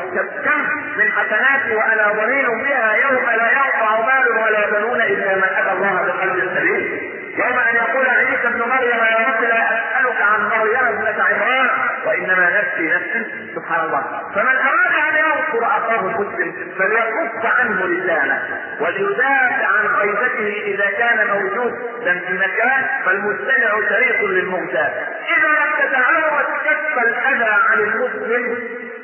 كم 0.45 0.61
من 0.97 1.13
حسناتي 1.13 1.75
وأنا 1.75 2.13
ضمين 2.13 2.47
بها 2.65 2.95
يوم 2.95 3.25
لا 3.25 3.51
ينفع 3.51 4.01
مال 4.01 4.39
ولا 4.45 4.71
بنون 4.71 5.01
إلا 5.01 5.35
من 5.37 5.43
أتى 5.45 5.73
الله 5.73 6.03
بقلب 6.03 6.51
سليم. 6.55 7.17
يوم 7.37 7.59
أن 7.59 7.75
يقول 7.77 8.07
عيسى 8.09 8.49
ابن 8.49 8.59
مريم 8.59 8.99
يا 8.99 9.17
رب 9.29 9.43
لا 9.43 9.67
أسألك 9.67 10.23
عن 10.23 10.49
مريم 10.49 10.85
ابنة 10.87 11.25
عمران. 11.25 11.69
وإنما 12.07 12.51
نفسي 12.61 12.87
نفسي 12.95 13.53
سبحان 13.55 13.85
الله. 13.85 14.03
فمن 14.35 14.57
أراد 14.57 14.95
أن 15.09 15.17
ينصر 15.17 15.67
أخاه 15.67 16.01
المسلم 16.01 16.55
فليكف 16.79 17.47
عنه 17.61 17.87
لسانه 17.87 18.43
وليدافع 18.81 19.67
عن 19.67 19.87
غيبته 19.87 20.63
إذا 20.67 20.91
كان 20.99 21.27
موجودا 21.27 22.19
في 22.19 22.33
مكان 22.33 22.85
فالمستمع 23.05 23.89
شريك 23.89 24.21
للمغتاب 24.21 24.93
إذا 25.37 25.49
لم 25.49 25.87
تتعود 25.89 26.45
كف 26.65 26.99
الأذى 26.99 27.51
عن 27.71 27.79
المسلم 27.79 28.59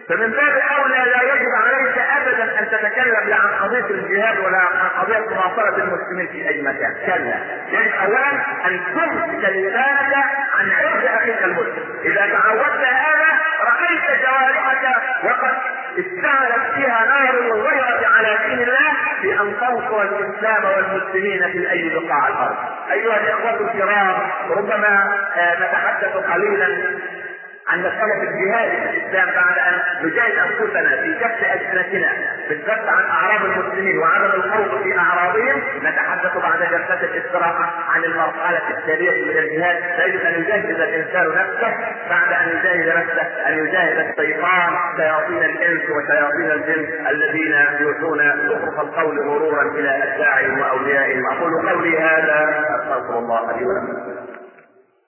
فمن 0.08 0.30
باب 0.30 0.60
أولى 0.78 1.10
لا 1.10 1.22
يجب 1.22 1.48
عليك 1.64 1.98
ابدا 1.98 2.60
أن 2.60 2.68
تتكلم 2.68 3.28
لا 3.28 3.36
عن 3.36 3.48
قضية 3.62 3.90
الجهاد 3.90 4.38
ولا 4.38 4.58
عن 4.58 4.88
قضية 4.88 5.18
مناصره 5.30 5.76
المسلمين 5.76 6.26
في 6.32 6.48
أي 6.48 6.62
مكان، 6.62 6.94
كلا. 7.06 7.36
يعني 7.72 8.04
اولا 8.06 8.30
أن 8.66 8.80
تمسك 8.94 9.48
لسانك 9.48 10.14
عن 10.62 10.70
عرض 10.70 11.04
أخيك 11.04 11.42
المسلم، 11.44 11.84
إذا 12.04 12.26
تعودت 12.32 12.84
هذا 12.84 13.30
رأيت 13.68 14.20
جوارحك 14.22 15.02
وقد 15.24 15.54
اشتعلت 15.98 16.74
فيها 16.74 17.04
نار 17.04 17.34
الغيرة 17.34 18.08
على 18.16 18.38
دين 18.46 18.58
الله 18.68 18.92
بأن 19.22 19.56
تنصر 19.60 20.02
الإسلام 20.02 20.64
والمسلمين 20.64 21.52
في 21.52 21.70
أي 21.70 21.88
بقاع 21.88 22.28
الأرض. 22.28 22.56
أيها 22.92 23.16
الإخوة 23.16 23.70
الكرام 23.70 24.30
ربما 24.50 25.18
نتحدث 25.60 26.16
قليلا 26.32 26.68
عن 27.72 27.80
مسألة 27.80 28.22
الجهاد 28.22 28.70
في 28.70 28.90
الإسلام 28.90 29.26
بعد 29.34 29.58
أن 29.58 30.06
نجاهد 30.06 30.32
أنفسنا 30.38 31.02
في 31.02 31.14
كف 31.14 31.52
ألسنتنا 31.52 32.12
الذب 32.50 32.88
عن 32.88 33.04
أعراض 33.10 33.44
المسلمين 33.44 33.98
وعدم 33.98 34.24
الخوض 34.34 34.82
في 34.82 34.98
أعراضهم. 34.98 35.62
نتحدث 35.82 36.36
بعد 36.36 36.58
جلسة 36.58 37.00
الاستراحة 37.04 37.74
عن 37.94 38.04
المرحلة 38.04 38.60
التالية 38.70 39.24
من 39.24 39.38
الجهاد. 39.38 39.76
فيجب 39.96 40.20
أن 40.26 40.32
يجهز 40.34 40.80
الإنسان 40.80 41.28
نفسه 41.28 41.76
بعد 42.10 42.32
أن 42.32 42.48
يجاهد 42.48 42.88
نفسه 42.88 43.48
أن 43.48 43.58
يجاهد 43.58 43.98
الشيطان 44.18 44.70
شياطين 44.96 45.42
الإنس 45.42 45.82
وشياطين 45.90 46.50
الجن 46.50 47.06
الذين 47.10 47.54
يوحون 47.80 48.18
زخرف 48.48 48.80
القول 48.80 49.26
مرورا 49.26 49.62
إلى 49.62 50.04
أتباعهم 50.04 50.60
وأوليائهم 50.60 51.26
أقول 51.26 51.68
قولي 51.68 51.98
هذا 51.98 52.64
أستغفر 52.80 53.18
الله 53.18 53.58
لي 53.58 53.64
ولكم. 53.64 54.21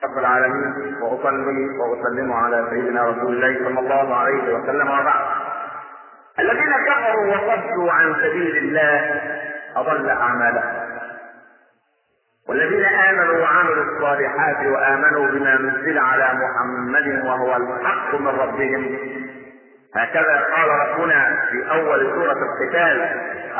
رب 0.05 0.19
العالمين 0.19 0.97
وأصلي 1.03 1.69
وأسلم 1.79 2.33
على 2.33 2.67
سيدنا 2.71 3.03
رسول 3.03 3.33
الله 3.35 3.65
صلى 3.65 3.81
الله 3.81 4.17
عليه 4.17 4.55
وسلم 4.55 4.89
وبعد 4.89 5.25
الذين 6.39 6.73
كفروا 6.89 7.37
وصدوا 7.37 7.93
عن 7.93 8.15
سبيل 8.15 8.57
الله 8.57 9.21
أضل 9.77 10.09
أعمالهم. 10.11 10.85
والذين 12.49 12.85
آمنوا 12.85 13.43
وعملوا 13.43 13.85
الصالحات 13.85 14.67
وآمنوا 14.67 15.27
بما 15.27 15.55
نزل 15.55 15.99
على 15.99 16.29
محمد 16.35 17.25
وهو 17.27 17.57
الحق 17.57 18.15
من 18.15 18.27
ربهم. 18.29 18.99
هكذا 19.97 20.45
قال 20.57 20.69
ربنا 20.69 21.37
في 21.51 21.71
أول 21.71 22.01
سورة 22.15 22.37
القتال 22.43 23.03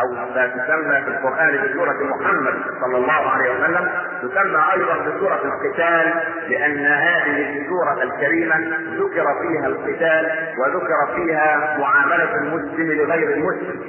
أو 0.01 0.09
ما 0.35 0.47
تسمى 0.47 1.03
في 1.03 1.09
القرآن 1.09 1.69
بسورة 1.69 2.05
محمد 2.17 2.55
صلى 2.81 2.97
الله 2.97 3.31
عليه 3.31 3.51
وسلم 3.59 3.89
تسمى 4.29 4.65
أيضا 4.75 4.95
بسورة 4.99 5.41
القتال 5.45 6.15
لأن 6.49 6.87
هذه 6.87 7.61
السورة 7.63 8.03
الكريمة 8.03 8.57
ذكر 8.99 9.25
فيها 9.43 9.67
القتال 9.67 10.31
وذكر 10.59 11.15
فيها 11.17 11.77
معاملة 11.81 12.35
المسلم 12.35 12.93
لغير 12.93 13.29
المسلم. 13.29 13.81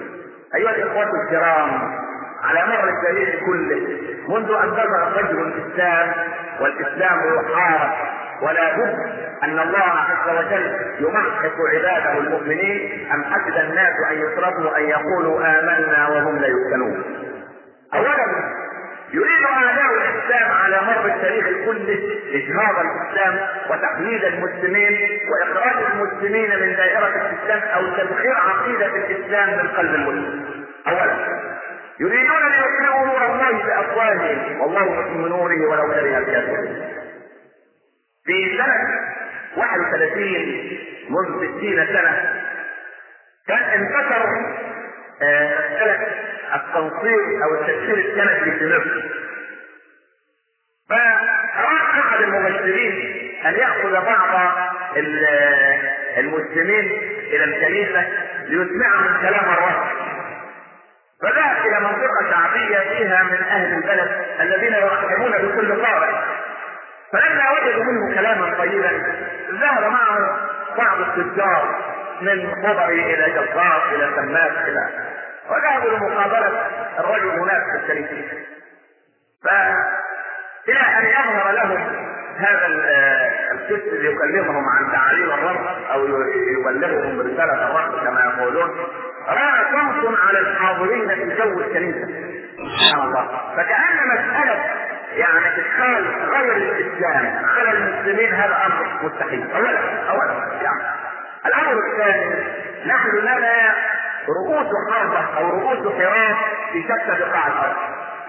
أيها 0.56 0.70
الإخوة 0.76 1.04
الكرام 1.24 1.70
على 2.44 2.60
مر 2.68 2.90
التاريخ 2.90 3.36
كله 3.46 3.98
منذ 4.30 4.52
أن 4.64 4.70
بلغ 4.72 5.08
الرجل 5.08 5.40
الإسلام 5.40 6.12
والإسلام 6.62 7.20
يحارب 7.36 7.92
ولا 8.42 8.78
بد 8.78 8.96
أن 9.44 9.60
الله 9.60 9.80
عز 10.10 10.30
وجل 10.38 10.76
يمحق 11.00 11.56
عباده 11.74 12.18
المؤمنين 12.18 13.08
أم 13.14 13.24
حسب 13.24 13.56
الناس 13.70 13.94
أن 14.12 14.18
يتركوا 14.18 14.78
أن 14.78 14.84
يقولوا 14.84 15.40
آمنا 15.60 16.08
وهم 16.10 16.38
لا 16.38 16.48
يفتنون. 16.48 17.04
اولا 17.94 18.26
يريد 19.16 19.44
اعداء 19.46 19.86
الإسلام 20.02 20.52
على 20.52 20.82
مر 20.82 21.06
التاريخ 21.16 21.46
كله 21.66 22.00
اجهاض 22.34 22.76
الإسلام 22.86 23.48
وتقييد 23.70 24.24
المسلمين 24.24 24.94
وإخراج 25.30 25.84
المسلمين 25.94 26.50
من 26.60 26.76
دائرة 26.76 27.08
الإسلام 27.08 27.62
أو 27.70 27.82
تبخير 27.98 28.34
عقيدة 28.36 28.86
الإسلام 28.86 29.50
من 29.50 29.68
قلب 29.68 29.96
المسلم. 29.96 30.66
اولا 30.88 31.16
يريدون 32.00 32.38
أن 32.44 32.52
يطفئوا 32.60 33.06
نور 33.06 33.26
الله 33.26 33.52
بأفواههم. 33.66 34.62
والله 34.62 34.84
متم 35.02 35.28
نوره 35.28 35.68
ولو 35.70 35.94
كره 35.94 36.18
الكافرون. 36.18 36.92
في 38.26 38.58
سنة 38.58 38.76
31 39.58 40.80
منذ 41.10 41.58
60 41.60 41.86
سنة 41.88 42.34
كان 43.48 43.64
انتشر 43.80 44.26
مسألة 45.22 46.08
التنصير 46.56 47.44
أو 47.44 47.54
التفسير 47.62 47.98
السنوي 47.98 48.52
في 48.60 48.66
مصر. 48.68 49.04
فأراد 50.90 52.00
أحد 52.00 52.22
المبشرين 52.22 53.16
أن 53.46 53.54
يأخذ 53.54 54.06
بعض 54.06 54.52
المسلمين 56.18 56.86
إلى 57.34 57.44
الكنيسة 57.44 58.06
ليسمعهم 58.46 59.22
كلام 59.22 59.54
الرب. 59.54 59.86
فذهب 61.22 61.58
إلى 61.68 61.80
منطقة 61.80 62.32
شعبية 62.32 62.78
فيها 62.80 63.24
من 63.24 63.44
أهل 63.44 63.74
البلد 63.74 64.26
الذين 64.42 64.74
يرحبون 64.74 65.32
بكل 65.32 65.82
طارئ 65.82 66.16
فلما 67.14 67.44
وجدوا 67.52 67.84
منه 67.84 68.16
كلاما 68.16 68.54
طيبا 68.58 68.92
ذهب 69.52 69.92
معه 69.92 70.40
بعض 70.78 71.00
التجار 71.02 71.76
من 72.22 72.52
خبري 72.64 73.14
إلى 73.14 73.32
جزار 73.32 73.96
إلى 73.96 74.10
سماك 74.16 74.52
إلى 74.68 75.05
وذهبوا 75.50 75.90
لمقابله 75.90 76.68
الرجل 77.00 77.30
هناك 77.30 77.64
في 77.86 77.92
الكنيسه 77.92 78.38
ف 79.44 79.48
إلى 80.70 80.80
أن 80.80 81.06
يظهر 81.06 81.52
لهم 81.52 82.06
هذا 82.38 82.66
الكتب 83.52 83.94
يكلمهم 84.04 84.64
عن 84.70 84.92
تعاليم 84.92 85.30
الرب 85.32 85.68
أو 85.92 86.06
يبلغهم 86.60 87.18
برسالة 87.18 87.68
الرب 87.68 88.00
كما 88.06 88.22
يقولون 88.22 88.70
رأى 89.28 89.66
صمت 89.72 90.20
على 90.28 90.40
الحاضرين 90.40 91.08
في 91.10 91.36
جو 91.36 91.60
الكنيسه 91.60 92.08
سبحان 92.56 93.02
الله. 93.08 93.54
فكأن 93.58 93.98
مسألة 94.14 94.64
يعني 95.12 95.48
إدخال 95.48 96.08
غير 96.32 96.56
الإسلام 96.58 97.46
على 97.58 97.72
المسلمين 97.78 98.34
هذا 98.34 98.66
أمر 98.66 99.00
مستحيل. 99.04 99.52
اولا 99.52 99.80
اولا 100.10 100.34
يعني. 100.62 100.84
الأمر 101.46 101.74
الثاني 101.92 102.44
نحن 102.86 103.18
لنا 103.18 103.74
رؤوس 104.30 104.68
حربة 104.92 105.38
أو 105.38 105.50
رؤوس 105.50 105.94
حراب 105.96 106.36
في 106.72 106.84
شتى 106.84 107.20
بقاع 107.20 107.48
الأرض. 107.48 107.76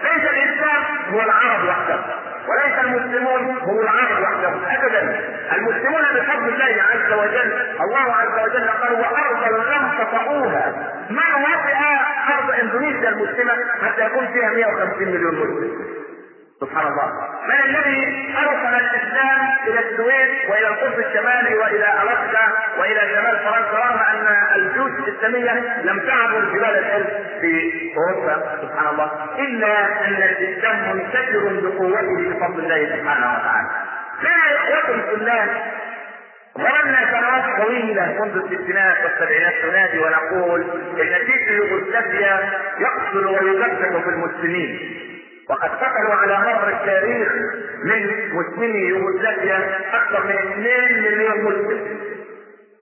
ليس 0.03 0.29
الاسلام 0.29 0.83
هو 1.13 1.21
العرب 1.21 1.65
وحده 1.67 1.99
وليس 2.47 2.79
المسلمون 2.83 3.57
هم 3.61 3.79
العرب 3.79 4.21
وحدهم. 4.23 4.61
ابدا. 4.65 5.19
المسلمون 5.55 6.01
بفضل 6.15 6.49
الله 6.53 6.83
عز 6.83 7.11
وجل 7.13 7.51
الله 7.81 8.15
عز 8.15 8.39
وجل 8.49 8.67
قال 8.69 8.93
وارضا 8.93 9.57
لم 9.75 9.91
تطئوها 9.99 10.73
ما 11.09 11.35
وطئ 11.35 11.77
أرض 12.37 12.51
إندونيسيا 12.61 13.09
المسلمة 13.09 13.53
حتى 13.85 14.05
يكون 14.05 14.27
فيها 14.27 14.49
150 14.49 15.07
مليون 15.07 15.35
مسلم. 15.35 15.87
سبحان 16.61 16.87
الله 16.87 17.07
من 17.47 17.59
الذي 17.69 18.33
أرسل 18.37 18.75
الإسلام 18.85 19.39
إلى 19.67 19.79
السويد 19.79 20.29
وإلى 20.49 20.67
القطب 20.67 20.99
الشمالي 20.99 21.55
وإلى 21.55 22.01
ألاسكا 22.03 22.45
وإلى 22.79 22.99
شمال 22.99 23.39
فرنسا 23.39 23.77
رغم 23.77 23.99
أن 23.99 24.27
الجيوش 24.55 24.91
الإسلامية 24.91 25.81
لم 25.83 25.99
تعبر 25.99 26.39
جبال 26.39 26.77
الحلف 26.77 27.07
في 27.41 27.71
أوروبا 27.97 28.57
سبحان 28.61 28.87
الله 28.87 29.11
إلا 29.39 30.05
أن 30.07 30.13
الإسلام 30.23 30.97
منتشر 30.97 31.59
بقوته 31.69 32.29
بفضل 32.29 32.59
الله 32.59 32.95
سبحانه 32.97 33.33
وتعالى. 33.33 33.69
لنا 34.21 34.79
اخوه 34.79 35.01
في 35.01 35.13
الله 35.15 35.65
ظللنا 36.57 37.11
سنوات 37.11 37.61
طويلة 37.65 38.05
منذ 38.25 38.37
الستينات 38.51 38.97
والسبعينات 39.03 39.53
ننادي 39.65 39.99
ونقول 39.99 40.61
إن 41.01 41.25
جيش 41.25 41.47
يوغوسلافيا 41.47 42.49
يقتل 42.79 43.27
ويقتل 43.27 44.01
في 44.03 44.09
المسلمين 44.09 45.03
وقد 45.49 45.69
قتلوا 45.69 46.15
على 46.15 46.39
مر 46.39 46.67
التاريخ 46.69 47.31
من 47.83 48.31
مسلمي 48.33 48.79
يوغوسلافيا 48.79 49.79
أكثر 49.93 50.23
من 50.23 50.37
2 50.37 51.03
مليون 51.03 51.43
مسلم. 51.43 51.99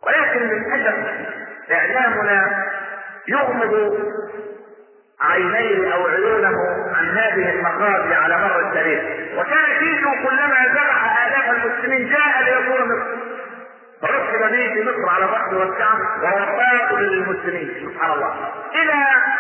ولكن 0.08 0.40
للاسف 0.40 1.28
إعلامنا 1.72 2.66
يغمض 3.28 4.00
عينيه 5.22 5.94
أو 5.94 6.08
عيونه 6.08 6.58
عن 6.96 7.06
هذه 7.06 7.52
المخاض 7.52 8.12
على 8.12 8.38
مر 8.38 8.60
التاريخ. 8.60 9.02
وكان 9.38 9.80
فيديو 9.80 10.12
كلما 10.28 10.66
ذبح 10.74 11.26
آلاف 11.28 11.66
المسلمين 11.66 12.10
جاء 12.10 12.44
ليزور 12.44 12.86
مصر. 12.86 13.16
فركب 14.02 14.40
به 14.40 14.74
في 14.74 14.84
مصر 14.84 15.10
على 15.10 15.26
بحر 15.26 15.56
والشعب 15.56 15.98
قاتل 16.60 17.04
للمسلمين. 17.04 17.70
سبحان 17.94 18.12
الله. 18.12 18.34
إلى 18.76 18.94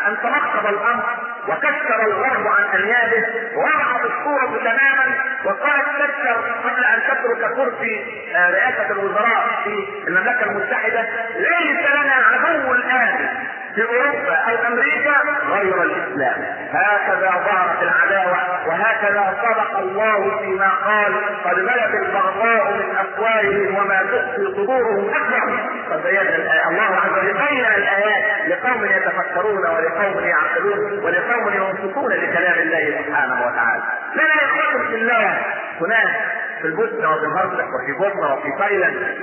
أن 0.07 0.17
تنقض 0.23 0.67
الأمر 0.67 1.03
وكسر 1.47 2.05
الغرب 2.07 2.47
عن 2.47 2.79
أنيابه 2.79 3.25
ووضعت 3.55 4.05
الصورة 4.05 4.57
تماما 4.57 5.15
وقالت 5.45 5.85
تكسر 5.99 6.33
قبل 6.63 6.85
أن 6.85 6.99
تترك 7.03 7.53
كرسي 7.55 8.05
رئاسة 8.35 8.91
الوزراء 8.91 9.61
في 9.63 9.87
المملكة 10.07 10.43
المتحدة 10.43 11.01
ليس 11.35 11.91
لنا 11.91 12.13
عدو 12.13 12.71
الآن. 12.73 13.37
في 13.75 13.81
اوروبا 13.81 14.35
أو 14.35 14.67
أمريكا؟ 14.67 15.15
غير 15.51 15.83
الإسلام. 15.83 16.45
هكذا 16.71 17.29
ظهرت 17.45 17.83
العداوة 17.83 18.67
وهكذا 18.67 19.37
صدق 19.43 19.77
الله 19.77 20.39
فيما 20.39 20.69
قال 20.69 21.13
قد 21.45 21.55
بلغ 21.55 21.89
البغضاء 22.05 22.73
من 22.73 22.95
أفواههم 22.97 23.75
وما 23.75 23.99
تخفي 24.03 24.45
صدورهم 24.55 25.09
أكبر. 25.09 25.59
فبين 25.89 26.27
الله 26.69 26.95
عز 27.03 27.11
وجل 27.11 27.33
بين 27.33 27.65
الآيات 27.65 28.47
لقوم 28.47 28.85
يتفكرون 28.85 29.65
ولقوم 29.65 30.23
يعقلون 30.23 31.03
ولقوم 31.03 31.53
ينصتون 31.53 32.11
لكلام 32.11 32.59
الله 32.59 33.01
سبحانه 33.05 33.47
وتعالى. 33.47 33.83
لنا 34.15 34.35
اخوه 34.45 34.87
في 34.87 34.95
الله 34.95 35.37
هناك 35.81 36.15
في 36.61 36.67
البوسنة 36.67 37.11
وفي 37.11 37.25
الهرسك 37.25 37.67
وفي 37.73 37.91
بوسنة 37.99 38.33
وفي 38.33 38.49
تايلاند. 38.59 39.17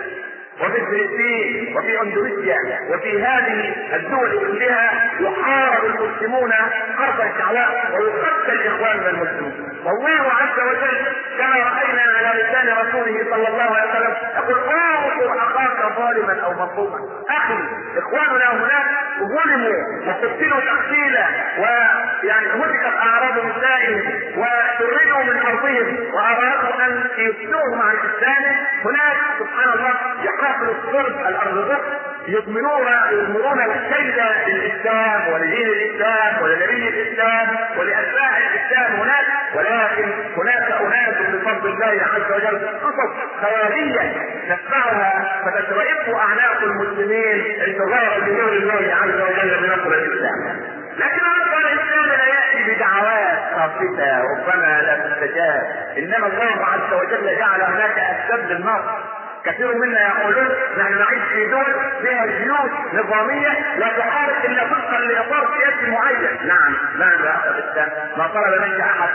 وفي 0.61 0.81
فلسطين 0.87 1.77
وفي 1.77 2.01
أندونيسيا 2.03 2.57
وفي 2.91 3.23
هذه 3.23 3.75
الدول 3.97 4.39
كلها 4.39 5.11
يحارب 5.21 5.85
المسلمون 5.85 6.53
حربا 6.99 7.33
شعواء 7.39 7.91
ويقتل 7.99 8.67
إخواننا 8.67 9.11
المسلمون. 9.11 9.69
والله 9.85 10.33
عز 10.33 10.61
وجل 10.69 10.99
كما 11.39 11.57
رأينا 11.57 12.03
على 12.19 12.43
لسان 12.43 12.69
رسوله 12.69 13.25
صلى 13.31 13.49
الله 13.49 13.77
عليه 13.77 13.91
وسلم 13.91 14.15
يقول 14.37 14.59
انصر 14.59 15.37
أخاك 15.37 15.97
ظالما 15.99 16.41
أو 16.45 16.53
مظلوما. 16.53 16.99
أخي 17.31 17.59
إخواننا 17.99 18.53
هناك 18.53 18.87
ظلموا 19.19 20.09
وقتلوا 20.09 20.61
تقتيلا 20.61 21.27
ويعني 21.59 22.47
هتكت 22.47 22.97
اعراض 23.03 23.33
نسائهم 23.47 24.01
وشردوا 24.39 25.23
من 25.33 25.41
ارضهم 25.47 25.97
وأرادوا 26.15 26.87
أن 26.87 27.05
يفتوهم 27.19 27.83
عن 27.83 27.95
الاسلام 27.97 28.57
هناك 28.85 29.17
سبحان 29.39 29.69
الله 29.79 29.95
يقاتل 30.43 30.69
الصرب 30.71 31.21
الارثوذكس 31.29 31.89
يضمنون 32.29 32.87
يضمنون 33.13 33.61
الكيد 33.61 34.15
للاسلام 34.47 35.33
ولدين 35.33 35.67
الإسلام 35.67 36.43
ولنبي 36.43 36.89
الإسلام 36.89 37.49
ولأتباع 37.79 38.39
الإسلام 38.39 38.93
هناك 39.01 39.25
ولكن 39.55 40.09
هناك 40.37 40.73
أناس 40.81 41.15
بفضل 41.35 41.69
الله 41.71 42.03
عز 42.15 42.33
وجل 42.33 42.67
قصص 42.69 43.13
خيالية 43.43 44.13
نسمعها 44.45 45.43
فتشرئب 45.45 46.15
أعناق 46.15 46.63
المسلمين 46.63 47.61
انتظارا 47.63 48.19
لنور 48.19 48.53
الله 48.53 48.95
عز 49.03 49.21
وجل 49.21 49.57
بنصر 49.61 49.89
الإسلام. 49.95 50.61
لكن 50.97 51.17
نصر 51.17 51.59
الإسلام 51.59 52.07
لا 52.07 52.25
يأتي 52.25 52.75
بدعوات 52.75 53.39
خاصة 53.55 54.23
ربما 54.23 54.83
لا 54.83 54.97
تستجاب. 55.09 55.63
إنما 55.99 56.27
الله 56.27 56.67
عز 56.67 56.93
وجل 56.93 57.37
جعل 57.39 57.63
هناك 57.63 57.99
أسباب 57.99 58.51
للنصر 58.51 58.99
كثير 59.45 59.75
منا 59.75 60.01
يقولون 60.01 60.49
نحن 60.79 60.99
نعيش 60.99 61.23
في 61.33 61.47
دول 61.47 61.75
فيها 62.03 62.27
جيوش 62.27 62.71
نظامية 62.93 63.77
لا 63.79 63.89
تحارب 63.99 64.45
إلا 64.45 64.65
وفقا 64.65 64.99
لإطار 65.01 65.49
سياسي 65.57 65.91
معين، 65.91 66.47
نعم. 66.47 66.77
نعم 66.99 67.25
يا 67.25 67.37
أخي 67.37 67.91
ما 68.17 68.27
طلب 68.27 68.63
منك 68.63 68.81
أحد 68.81 69.09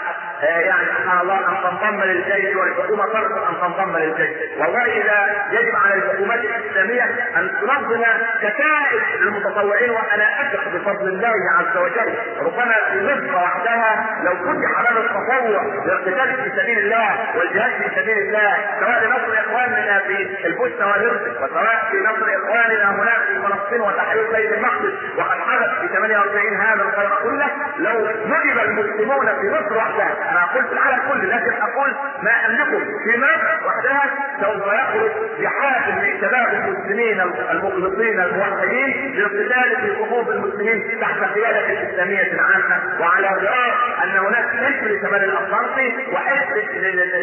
آه 0.44 0.60
يعني 0.60 0.86
سبحان 0.86 1.20
الله 1.20 1.38
أن 1.50 1.56
تنضم 1.64 2.02
للجيش 2.04 2.56
والحكومة 2.56 3.06
طلبت 3.06 3.38
أن 3.50 3.56
تنضم 3.62 3.98
للجيش، 3.98 4.30
والله 4.58 4.84
إذا 4.84 5.46
يجب 5.52 5.76
على 5.76 5.94
الحكومات 5.94 6.40
الإسلامية 6.40 7.04
أن 7.38 7.52
تنظم 7.62 8.04
كتائب 8.40 9.02
المتطوعين 9.22 9.90
وأنا 9.90 10.42
أثق 10.42 10.68
بفضل 10.74 11.08
الله 11.08 11.36
عز 11.58 11.78
وجل، 11.78 12.16
ربما 12.40 12.76
مصر 12.96 13.36
وحدها 13.36 14.06
لو 14.24 14.36
فتح 14.36 14.80
باب 14.98 15.06
التطوع 15.06 15.64
للقتال 15.86 16.44
في 16.44 16.62
سبيل 16.62 16.80
الله 16.80 17.38
والجهاد 17.38 17.72
في 17.72 18.02
سبيل 18.02 18.18
الله 18.18 18.54
سواء 18.80 19.04
لنصر 19.06 19.40
اخواننا 19.40 20.00
في 20.00 20.48
البوسنه 20.48 20.88
والهرسك 20.88 21.42
وسواء 21.42 21.88
في 21.92 21.98
نصر 21.98 22.26
اخواننا 22.38 22.92
هناك 22.92 23.22
في 23.28 23.40
فلسطين 23.42 23.82
وتحرير 23.82 24.32
بيت 24.32 24.54
المقدس. 24.54 24.94
وقد 25.18 25.38
حدث 25.48 25.80
في 25.82 25.88
48 25.88 26.56
هذا 26.62 26.82
الخير 26.84 27.10
كله 27.24 27.48
لو 27.78 28.08
نجب 28.26 28.60
المسلمون 28.60 29.26
في 29.26 29.50
مصر 29.50 29.78
وحدها. 29.78 30.32
أنا 30.32 30.44
أقول 30.44 30.64
في 30.68 30.74
العالم 30.74 31.00
كله 31.10 31.36
لكن 31.36 31.54
أقول 31.62 31.96
ما 32.24 32.32
املكه 32.46 32.80
في 33.04 33.18
مصر 33.18 33.68
وحدها 33.68 34.04
سوف 34.42 34.68
يخرج 34.74 35.12
بحافل 35.42 35.92
من 35.92 36.22
شباب 36.22 36.48
المسلمين 36.54 37.22
المخلصين 37.52 38.20
الموحدين 38.22 39.14
للقتال 39.16 39.76
في 39.82 39.96
صفوف 40.04 40.30
المسلمين 40.30 41.00
تحت 41.02 41.20
قيادة 41.36 41.66
الإسلامية 41.74 42.32
العامة. 42.34 43.00
وعلى 43.00 43.28
غرار 43.28 43.74
أن 44.04 44.18
هناك 44.18 44.46
حزب 44.88 44.96
لشمال 44.96 45.24
الاطلنطي 45.24 45.94
وحزب 46.14 46.58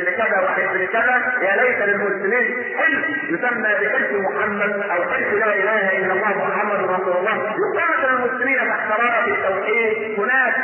لكذا 0.06 0.40
وحزب 0.42 0.74
لكذا. 0.74 1.32
يا 1.42 1.62
ليت 1.62 1.78
للمسلمين 1.78 2.64
حزب 2.78 3.04
يسمى 3.34 3.74
بحزب 3.80 4.14
محمد 4.14 4.72
أو 4.90 5.10
حزب 5.10 5.34
لا 5.34 5.54
إله 5.54 5.98
إلا 5.98 6.12
الله 6.12 6.48
محمد 6.48 6.90
رسول 6.90 7.16
الله. 7.16 7.56
يقاتل 7.64 8.14
المسلمين 8.14 8.58
تحت 8.58 9.00
رايه 9.00 9.34
التوحيد. 9.34 10.18
هناك 10.18 10.54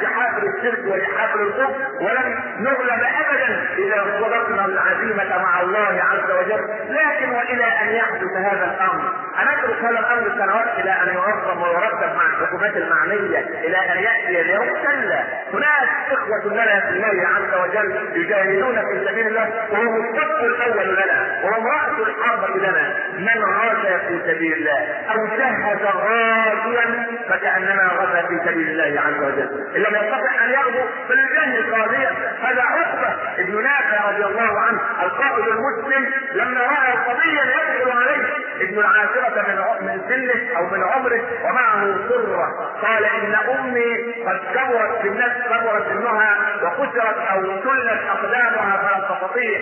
بحافل 0.41 0.59
الشرك 0.59 0.87
وبحافل 0.87 1.41
الكفر 1.41 1.75
ولن 2.01 2.39
نغلب 2.59 3.03
ابدا 3.03 3.67
إذا 3.79 4.05
صدقنا 4.21 4.65
العزيمة 4.65 5.39
مع 5.43 5.61
الله 5.61 6.03
عز 6.11 6.31
وجل. 6.31 6.65
لكن 6.89 7.31
وإلى 7.31 7.65
أن 7.65 7.89
يحدث 7.89 8.37
هذا 8.37 8.65
الأمر 8.75 9.13
هنترك 9.37 9.85
هذا 9.85 9.99
الأمر 9.99 10.31
سنوات 10.39 10.79
إلى 10.79 10.91
أن 10.91 11.09
ينظم 11.09 11.63
ويرتب 11.63 12.17
مع 12.17 12.27
الحكومات 12.27 12.77
المعنية 12.77 13.39
إلى 13.65 13.77
أن 13.77 13.99
يأتي 13.99 14.41
اليوم 14.41 14.67
كلا. 14.83 15.25
هناك 15.53 15.89
إخوة 16.13 16.53
لنا 16.53 16.81
في 16.81 16.89
الله 16.89 17.29
عز 17.29 17.55
وجل 17.61 17.99
يجاهدون 18.15 18.75
في 18.75 19.07
سبيل 19.09 19.27
الله 19.27 19.49
وهم 19.71 20.05
الصف 20.05 20.41
الأول 20.41 20.95
لنا 20.95 21.41
وهم 21.45 21.67
رأس 21.67 22.09
الحرب 22.09 22.57
لنا. 22.57 22.95
من 23.19 23.45
غزا 23.45 23.99
في 23.99 24.21
سبيل 24.27 24.53
الله؟ 24.53 24.87
أو 25.11 25.27
جهز 25.27 25.83
غازيا 25.83 27.07
فكانما 27.29 27.91
غزا 27.99 28.27
في 28.29 28.41
سبيل 28.47 28.69
الله 28.69 29.01
عز 29.01 29.23
وجل. 29.23 29.51
إن 29.77 29.81
لم 29.83 29.95
يستطع 29.95 30.30
أن 30.45 30.51
يغزو 30.51 30.85
فليجهز 31.09 31.73
غازيا 31.75 32.11
هذا 32.43 32.63
عقبة 32.63 33.17
ابن 33.39 33.63
نافع 33.63 34.11
رضي 34.11 34.25
الله 34.25 34.61
عنه 34.61 34.81
القائد 35.03 35.49
المسلم 35.49 36.11
لما 36.33 36.61
رأى 36.61 36.93
قضيا 36.93 37.45
يدخل 37.45 37.91
عليه 37.99 38.27
ابن 38.61 38.79
العاشرة 38.79 39.43
من 39.49 39.87
من 39.87 40.01
سنه 40.09 40.57
أو 40.59 40.67
من 40.67 40.83
عمره 40.83 41.21
ومعه 41.45 42.09
سرة 42.09 42.71
قال 42.83 43.05
إن 43.05 43.35
أمي 43.35 43.97
قد 44.27 44.41
كبرت 44.55 45.03
في 45.03 45.09
الناس 45.09 45.33
كبرت 45.33 45.89
سنها 45.89 46.37
وكسرت 46.63 47.17
أو 47.33 47.41
سلت 47.43 48.01
أقدامها 48.11 48.77
فلم 48.77 49.05
تستطيع 49.17 49.61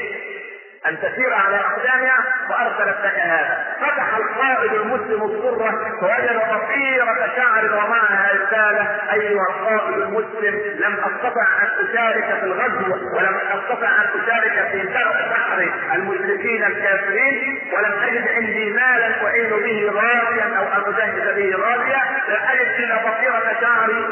أن 0.89 0.99
تسير 0.99 1.35
على 1.35 1.57
اقدامها 1.57 2.19
وأرسلت 2.51 2.99
لك 3.05 3.19
هذا. 3.19 3.67
فتح 3.81 4.17
القائد 4.17 4.73
المسلم 4.73 5.23
السره 5.25 5.71
فوجد 6.01 6.37
بصيرة 6.37 7.27
شعر 7.37 7.65
ومعها 7.77 8.29
رسالة. 8.35 8.99
أيها 9.13 9.47
القائد 9.51 9.99
المسلم 9.99 10.55
لم 10.85 10.95
أستطع 10.95 11.47
أن 11.63 11.87
أشارك 11.87 12.39
في 12.41 12.45
الغزو 12.47 13.17
ولم 13.17 13.37
أستطع 13.53 13.89
أن 13.89 14.07
أشارك 14.23 14.69
في 14.73 14.89
بحر 15.31 15.69
المشركين 15.95 16.65
الكافرين 16.65 17.63
ولم 17.77 17.93
أجد 18.03 18.29
عندي 18.29 18.71
مالا 18.71 19.27
أعين 19.27 19.51
به 19.51 19.91
غازيا 20.01 20.59
أو 20.59 20.65
أجهز 20.91 21.35
به 21.37 21.57
غازيا 21.57 22.03
اجد 22.33 22.69
الا 22.79 22.97
بصيره 22.97 23.61
شعري 23.61 24.07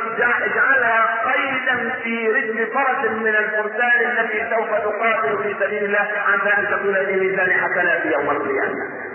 اجعلها 0.45 1.33
قيدا 1.33 1.91
في 2.03 2.29
رجل 2.29 2.67
فرس 2.67 3.11
من 3.11 3.29
الفرسان 3.37 4.19
التي 4.19 4.51
سوف 4.51 4.71
تقاتل 4.71 5.43
في 5.43 5.55
سبيل 5.61 5.85
الله 5.85 6.09
عن 6.27 6.41
ان 6.41 6.67
تكون 6.67 6.95
في 6.95 7.17
ميزان 7.17 7.53
حسنات 7.53 8.07
يوم 8.07 8.31
القيامة. 8.31 9.07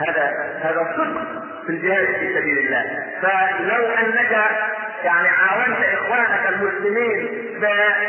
هذا 0.00 0.24
هذا 0.62 0.94
صدق 0.96 1.42
في 1.66 1.70
الجهاد 1.72 2.06
في 2.06 2.34
سبيل 2.34 2.58
الله، 2.58 2.84
فلو 3.22 3.86
أنك 3.86 4.46
يعني 5.04 5.28
عاونت 5.28 5.78
إخوانك 5.92 6.48
المسلمين 6.48 7.52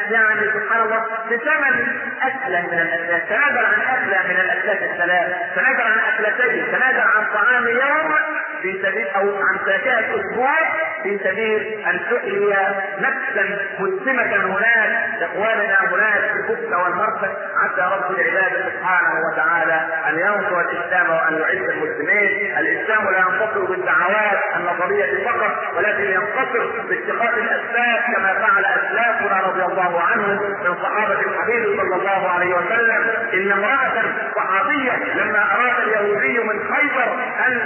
يعني 0.10 0.42
سبحان 0.54 0.82
الله 0.82 1.06
بثمن 1.26 1.88
أكلة 2.22 2.62
من 2.72 2.80
الأكلات، 2.80 3.30
تنازل 3.30 3.66
عن 3.66 3.82
أكلة 3.82 4.34
من 4.34 4.40
الأكلات 4.40 4.84
الثلاث، 4.84 5.36
تنازل 5.56 5.82
عن 5.82 6.00
أكلتين، 6.00 6.66
تنازل 6.66 7.00
عن 7.00 7.26
طعام 7.34 7.68
يوم 7.68 8.14
في 8.62 8.82
سبيل 8.84 9.08
أو 9.08 9.36
عن 9.36 9.58
فاكهه 9.66 10.22
أسبوع 10.22 10.56
في 11.04 11.20
سبيل 11.24 11.86
أن 11.88 12.00
تحيي 12.12 12.56
نفسا 13.00 13.60
مسلمة 13.80 14.36
هناك. 14.36 15.24
إخواننا 15.24 15.78
هناك 15.82 16.32
في 16.32 16.52
الكفر 16.52 16.78
والمرفق 16.78 17.38
عسى 17.56 17.96
رب 17.96 18.20
العباد 18.20 18.72
سبحانه 18.72 19.14
وتعالى 19.26 19.88
أن 20.10 20.20
ينصر 20.20 20.60
الإسلام 20.60 21.10
وأن 21.10 21.34
يعز 21.42 21.70
المسلمين، 21.70 22.58
الإسلام 22.58 23.10
لا 23.10 23.20
ينتصر 23.20 23.66
بالدعوات. 23.66 24.40
النظرية 24.56 25.26
فقط 25.26 25.76
ولكن 25.78 26.04
ينتصر 26.04 26.83
باتخاذ 26.90 27.34
الأسباب 27.38 28.00
كما 28.16 28.34
فعل 28.34 28.66
أسلافنا 28.66 29.42
رضي 29.48 29.64
الله 29.64 30.02
عنهم 30.02 30.38
من 30.64 30.76
صحابة 30.84 31.20
الحبيب 31.20 31.82
صلى 31.82 31.96
الله 31.96 32.32
عليه 32.32 32.56
وسلم. 32.56 33.04
إن 33.34 33.52
امرأة 33.52 34.04
صحابية 34.36 34.92
لما 35.16 35.46
أراد 35.56 35.80
اليهودي 35.88 36.40
من 36.40 36.60
خيبر 36.74 37.14
أن 37.48 37.62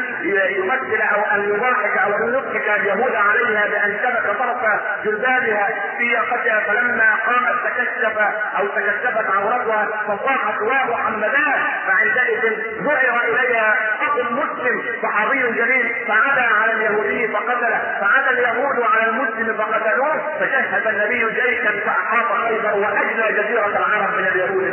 يمثل 0.57 1.01
أو 1.15 1.21
أن 1.35 1.49
يضاحك 1.55 1.97
أو 1.97 2.15
أن 2.15 2.33
يضحك 2.33 2.69
اليهود 2.79 3.15
عليها 3.15 3.67
بأن 3.67 3.99
شبك 4.03 4.37
طرف 4.39 4.81
جلبابها 5.05 5.67
في 5.97 6.03
يقتها 6.03 6.59
فلما 6.67 7.15
قامت 7.25 7.55
تكشف 7.65 8.17
أو 8.59 8.67
تكشفت 8.67 9.29
عورتها 9.35 9.87
فصاحت 10.07 10.61
واو 10.61 10.95
حمدان 10.95 11.59
فعندئذ 11.87 12.55
ظهر 12.83 13.19
إليها 13.27 13.75
أخ 14.01 14.17
مسلم 14.31 14.81
صحابي 15.03 15.41
جليل 15.41 15.95
فعدا 16.07 16.47
على 16.61 16.73
اليهودي 16.73 17.27
فقتله. 17.27 17.97
فعدا 18.01 18.29
اليهود 18.29 18.75
على 18.93 19.06
المسلم 19.09 19.57
فقتلوه 19.57 20.37
فجهز 20.39 20.87
النبي 20.87 21.25
جيشا 21.41 21.71
فأحاط 21.85 22.37
خيبر 22.43 22.77
واجلى 22.77 23.43
جزيرة 23.43 23.67
العرب 23.67 24.17
من 24.17 24.27
اليهود 24.27 24.63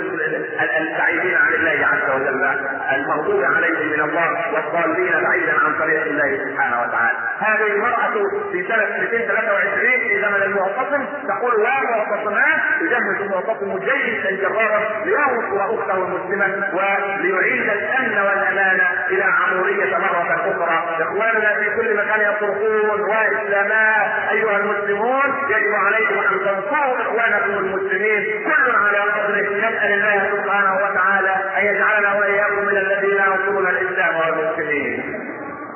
البعيدين 0.81 1.37
عن 1.37 1.53
الله 1.55 1.87
عز 1.87 2.11
وجل 2.15 2.45
المغضوب 2.93 3.45
عليهم 3.45 3.87
من 3.93 4.01
الله 4.01 4.55
والضالين 4.55 5.13
بعيدا 5.23 5.53
عن 5.65 5.79
طريق 5.79 6.03
الله 6.03 6.45
سبحانه 6.45 6.83
وتعالى. 6.83 7.19
هذه 7.41 7.67
المرأة 7.73 8.13
في 8.53 8.65
سنة 8.69 8.99
223 9.01 9.91
إذا 10.11 10.29
زمن 10.29 10.43
المعتصم 10.43 11.05
تقول 11.29 11.61
يا 11.65 11.81
معتصمان 11.91 12.59
يجهز 12.81 13.21
المعتصم 13.21 13.79
جيشا 13.79 14.31
جرارا 14.31 14.81
لينصر 15.05 15.65
اخته 15.75 15.95
المسلمة 15.95 16.69
وليعيد 16.73 17.71
الأمن 17.71 18.19
والأمان 18.19 18.81
إلى 19.11 19.25
عمورية 19.25 19.99
مرة 19.99 20.35
أخرى. 20.35 21.03
إخواننا 21.05 21.55
في 21.55 21.77
كل 21.77 21.97
مكان 21.97 22.21
يصرخون 22.21 23.01
واسلامات 23.01 24.11
أيها 24.33 24.57
المسلمون 24.57 25.23
يجب 25.51 25.75
عليكم 25.87 26.19
أن 26.19 26.41
تنصروا 26.41 27.01
إخوانكم 27.03 27.51
المسلمين. 27.59 28.45
كل 28.45 28.71
على 28.77 28.99
قدره 28.99 29.49
نسال 29.59 29.93
الله 29.93 30.31
سبحانه 30.37 30.75
وتعالى 30.75 31.35
أن 31.59 31.65
يجعلنا 31.67 32.15
وإياكم 32.15 32.65
من 32.65 32.77
الذين 32.77 33.17
ينصرون 33.27 33.67
الإسلام 33.69 34.15
والمسلمين. 34.17 35.21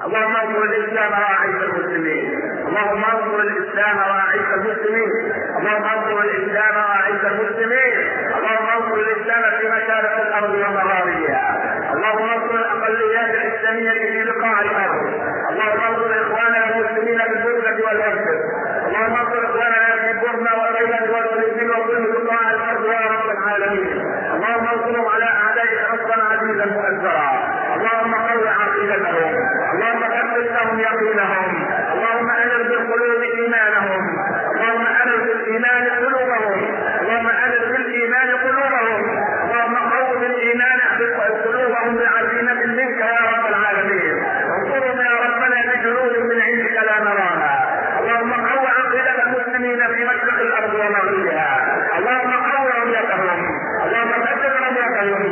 اللهم 0.07 0.37
انصر 0.37 0.63
الإسلام 0.63 1.13
واعز 1.13 1.63
المسلمين. 1.63 2.41
اللهم 2.69 3.05
انصر 3.05 3.41
الإسلام 3.41 3.97
واعز 3.99 4.53
المسلمين. 4.55 5.11
اللهم 5.59 5.85
انصر 5.85 6.21
الإسلام 6.25 6.75
واعز 6.77 7.25
المسلمين. 7.25 7.93
اللهم 8.39 8.67
انصر 8.77 8.95
الإسلام 8.95 9.43
في 9.61 9.67
مشارق 9.69 10.21
الأرض 10.27 10.55
ومغاربها 10.55 11.59
اللهم 11.95 12.29
انصر 12.29 12.55
الاقليات 12.55 13.31
الاسلاميه 13.35 13.91
في 13.93 14.25
بقاع 14.31 14.61
الأرض 14.61 15.03
اللهم 15.51 15.81
انصر 15.89 16.11
اخواننا 16.23 16.65
المسلمين 16.71 17.19
بالبرده 17.19 17.85
والارض 17.87 18.19
اللهم 18.87 19.17
انصر 19.17 19.45
اخواننا 19.45 19.91
في 20.03 20.13
بورما 20.21 20.53
وغيرها 20.57 21.01
والفلسطين 21.13 21.71
وكل 21.71 22.13
بقاع 22.13 22.51
الأرض 22.51 22.85
يا 22.87 23.01
رب 23.13 23.31
العالمين 23.37 23.87
اللهم 24.35 24.67
انصرهم 24.69 25.09
على 25.15 25.25
اعدائك 25.25 25.81
نصرا 25.93 26.23
عزيزا 26.33 26.65
مؤثرا 26.67 27.31
اللهم 27.77 28.15
قو 28.15 28.41
عقيدتهم 28.61 29.35
اللهم 29.75 30.01
ثبت 30.15 30.51
لهم 30.57 30.79
يقينهم 30.81 31.51
اللهم 31.95 32.31
انر 32.31 32.63
بالقلوب 32.69 33.23
ايمانهم 33.23 34.03
اللهم 34.55 34.87
انر 35.03 35.17
بالايمان 35.27 35.85
قلوبهم 36.05 36.61
اللهم 37.01 37.27
انر 37.45 37.63
بالايمان 37.73 38.29
قلوبهم 38.45 39.01
اللهم 39.45 39.77
قو 39.77 40.19
بالايمان 40.21 40.79
قلوبهم 41.45 41.97
بعزيمه 41.99 42.55
منك 42.65 43.01
يا 43.01 43.19
رب 43.35 43.47
العالمين 43.49 44.15
انصرهم 44.57 45.01
يا 45.01 45.15
ربنا 45.27 45.57
بجنود 45.73 46.19
من 46.19 46.41
عندك 46.43 46.73
لا 46.89 46.99
نراها 47.05 47.55
اللهم 48.01 48.33
قو 48.33 48.67
عقيده 48.67 49.23
المسلمين 49.27 49.79
في 49.95 50.05
مشرق 50.05 50.41
الأرض 50.41 50.75
ومغربها 50.75 51.49
اللهم 51.99 52.33
قو 52.33 52.65
رميتهم 52.81 53.41
اللهم 53.87 54.13
ثبت 54.25 54.53
رميتهم 54.67 55.23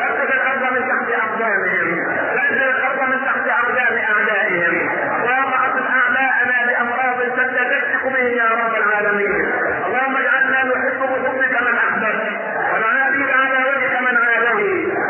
ثبت 0.00 0.30
الأرض 0.34 0.62
من 0.72 0.82
تحت 0.88 1.08
اقدامهم 1.22 2.06
ثبت 2.36 2.62
الأرض 2.76 3.00
من 3.10 3.18
تحت 3.24 3.46
اقدام 3.48 3.94
اعدائهم 4.10 4.74
اللهم 5.22 5.52
اصل 5.66 5.84
اعداءنا 6.00 6.56
بامراض 6.66 7.18
شتى 7.36 7.64
تشفق 7.70 8.04
به 8.12 8.18
يا 8.42 8.44
رب 8.60 8.74
العالمين 8.76 9.52
اللهم 9.86 10.16
اجعلنا 10.16 10.60
نحب 10.64 11.00
بحبك 11.00 11.62
من 11.62 11.74
احببت 11.78 12.32
ونعادي 12.72 13.22
بعداوتك 13.32 13.94
من 14.06 14.16
عادوه 14.24 14.60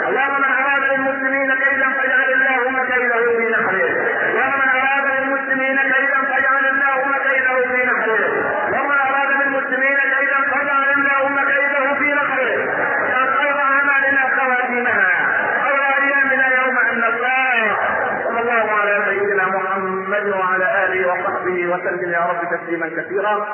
اللهم 0.09 0.35
من 0.39 0.53
اراد 0.61 0.83
للمسلمين 0.93 1.51
كيدا 1.55 1.89
فاجعل 1.99 2.29
اللهم 2.33 2.77
كيده 2.87 3.19
في 3.39 3.47
نحره 3.55 3.91
اللهم 4.31 4.59
من 4.63 4.69
اراد 4.79 5.07
للمسلمين 5.19 5.77
كيدا 5.93 6.21
فاجعل 6.31 6.65
اللهم 6.75 7.13
كيده 7.27 7.55
في 7.73 7.87
نحره 7.91 8.19
اللهم 8.69 8.89
من 8.89 8.99
اراد 9.09 9.31
للمسلمين 9.41 9.99
كيدا 10.15 10.41
فاجعل 10.53 10.89
اللهم 10.99 11.37
كيده 11.51 11.95
في 11.99 12.09
نحره 12.21 12.55
واجعل 13.15 13.29
خير 13.39 13.57
اعمالنا 13.61 14.23
خواتيمها 14.37 15.11
خير 15.65 15.83
ايامنا 16.03 16.47
يوم 16.59 16.77
ان 16.79 16.97
نلقاه 16.99 17.77
صلى 18.25 18.41
الله 18.41 18.67
على 18.81 18.95
سيدنا 19.09 19.45
محمد 19.49 20.27
وعلى 20.29 20.67
اله 20.85 21.07
وصحبه 21.13 21.67
وسلم 21.67 22.11
يا 22.13 22.19
رب 22.31 22.41
كثيرا 23.15 23.47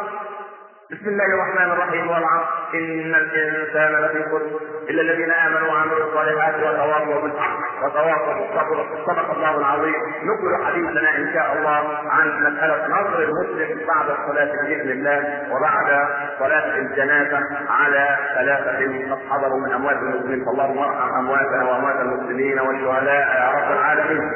بسم 0.91 1.09
الله 1.09 1.25
الرحمن 1.25 1.73
الرحيم 1.73 2.11
والعصر. 2.11 2.51
إن 2.75 3.15
الإنسان 3.15 3.93
لفي 3.93 4.23
خسر 4.23 4.61
إلا 4.91 5.03
الذين 5.03 5.31
آمنوا 5.31 5.69
وعملوا 5.69 6.07
الصالحات 6.09 6.55
وتواصوا 6.55 7.21
بالحق 7.23 7.59
وتواصوا 7.85 8.35
بالصبر. 8.35 8.87
صدق 9.07 9.31
الله 9.31 9.57
العظيم. 9.57 9.95
نكمل 10.23 10.67
حديثنا 10.67 11.17
إن 11.17 11.33
شاء 11.35 11.53
الله 11.53 12.09
عن 12.11 12.29
مسألة 12.43 12.87
نصر 12.89 13.19
المسلم 13.19 13.87
بعد 13.87 14.11
الصلاة 14.11 14.53
بإذن 14.67 14.91
الله 14.91 15.43
وبعد 15.53 16.09
صلاة 16.39 16.77
الجنازة 16.77 17.41
على 17.71 18.19
ثلاثة 18.35 19.15
قد 19.15 19.19
حضروا 19.31 19.61
من 19.61 19.73
أموات 19.73 19.97
المسلمين. 19.97 20.45
فاللهم 20.45 20.79
ارحم 20.79 21.15
أمواتنا 21.19 21.65
وأموات 21.71 22.01
المسلمين 22.01 22.61
والشهداء 22.61 23.27
يا 23.41 23.51
رب 23.51 23.73
العالمين. 23.73 24.31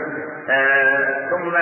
آه 0.50 1.30
ثم 1.30 1.56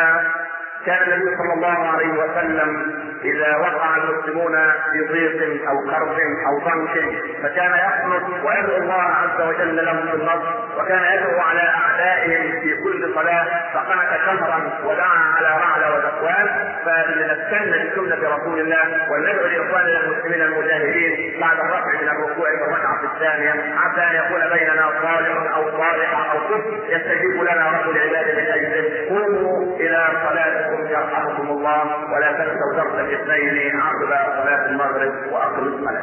كان 0.87 1.13
النبي 1.13 1.37
صلى 1.37 1.55
الله 1.55 1.89
عليه 1.89 2.09
وسلم 2.13 2.93
إذا 3.25 3.57
وقع 3.57 3.97
المسلمون 3.97 4.53
في 4.93 5.09
ضيق 5.13 5.69
أو 5.69 5.91
كرب 5.91 6.17
أو 6.49 6.59
ضنك 6.59 6.95
فكان 7.43 7.71
يقنط 7.73 8.45
ويدعو 8.45 8.77
الله 8.83 9.03
عز 9.03 9.41
وجل 9.49 9.85
لهم 9.85 10.07
بالنصر 10.13 10.55
وكان 10.79 11.03
يدعو 11.15 11.41
على 11.41 11.61
أعدائهم 11.61 12.61
في 12.61 12.77
كل 12.83 13.15
صلاة 13.15 13.47
فقنت 13.75 14.11
شهرا 14.27 14.71
ودعا 14.85 15.19
على 15.37 15.49
رعل 15.49 15.93
وذكوان 15.95 16.47
فلنستنى 16.85 17.91
بسنه 17.91 18.29
رسول 18.37 18.61
الله 18.61 18.83
وندعو 19.13 19.47
لإخواننا 19.47 20.01
المسلمين 20.01 20.43
المجاهدين 20.43 21.41
بعد 21.41 21.59
الرفع 21.61 21.93
من 22.03 22.09
الركوع 22.09 22.47
في 22.49 22.65
الركعة 22.69 23.15
الثانية 23.15 23.51
حتى 23.79 24.01
أن 24.01 24.15
يكون 24.25 24.59
بيننا 24.59 24.91
صالح 25.03 25.55
أو 25.57 25.71
صالح 25.71 26.31
أو 26.33 26.39
كفر 26.49 26.85
يستجيب 26.89 27.43
لنا 27.43 27.71
رب 27.71 27.91
العباد 27.91 28.37
من 28.37 28.47
اجله 28.47 29.09
قوموا 29.09 29.77
إلى 29.77 30.07
صلاتكم 30.29 30.87
يرحمكم 30.87 31.49
الله 31.49 32.05
ولا 32.15 32.33
تنسوا 32.33 32.75
درس 32.77 32.95
الاثنين 33.01 33.81
عقب 33.81 34.09
صلاة 34.43 34.67
المغرب 34.67 35.33
وأقم 35.33 35.67
الصلاة. 35.67 36.03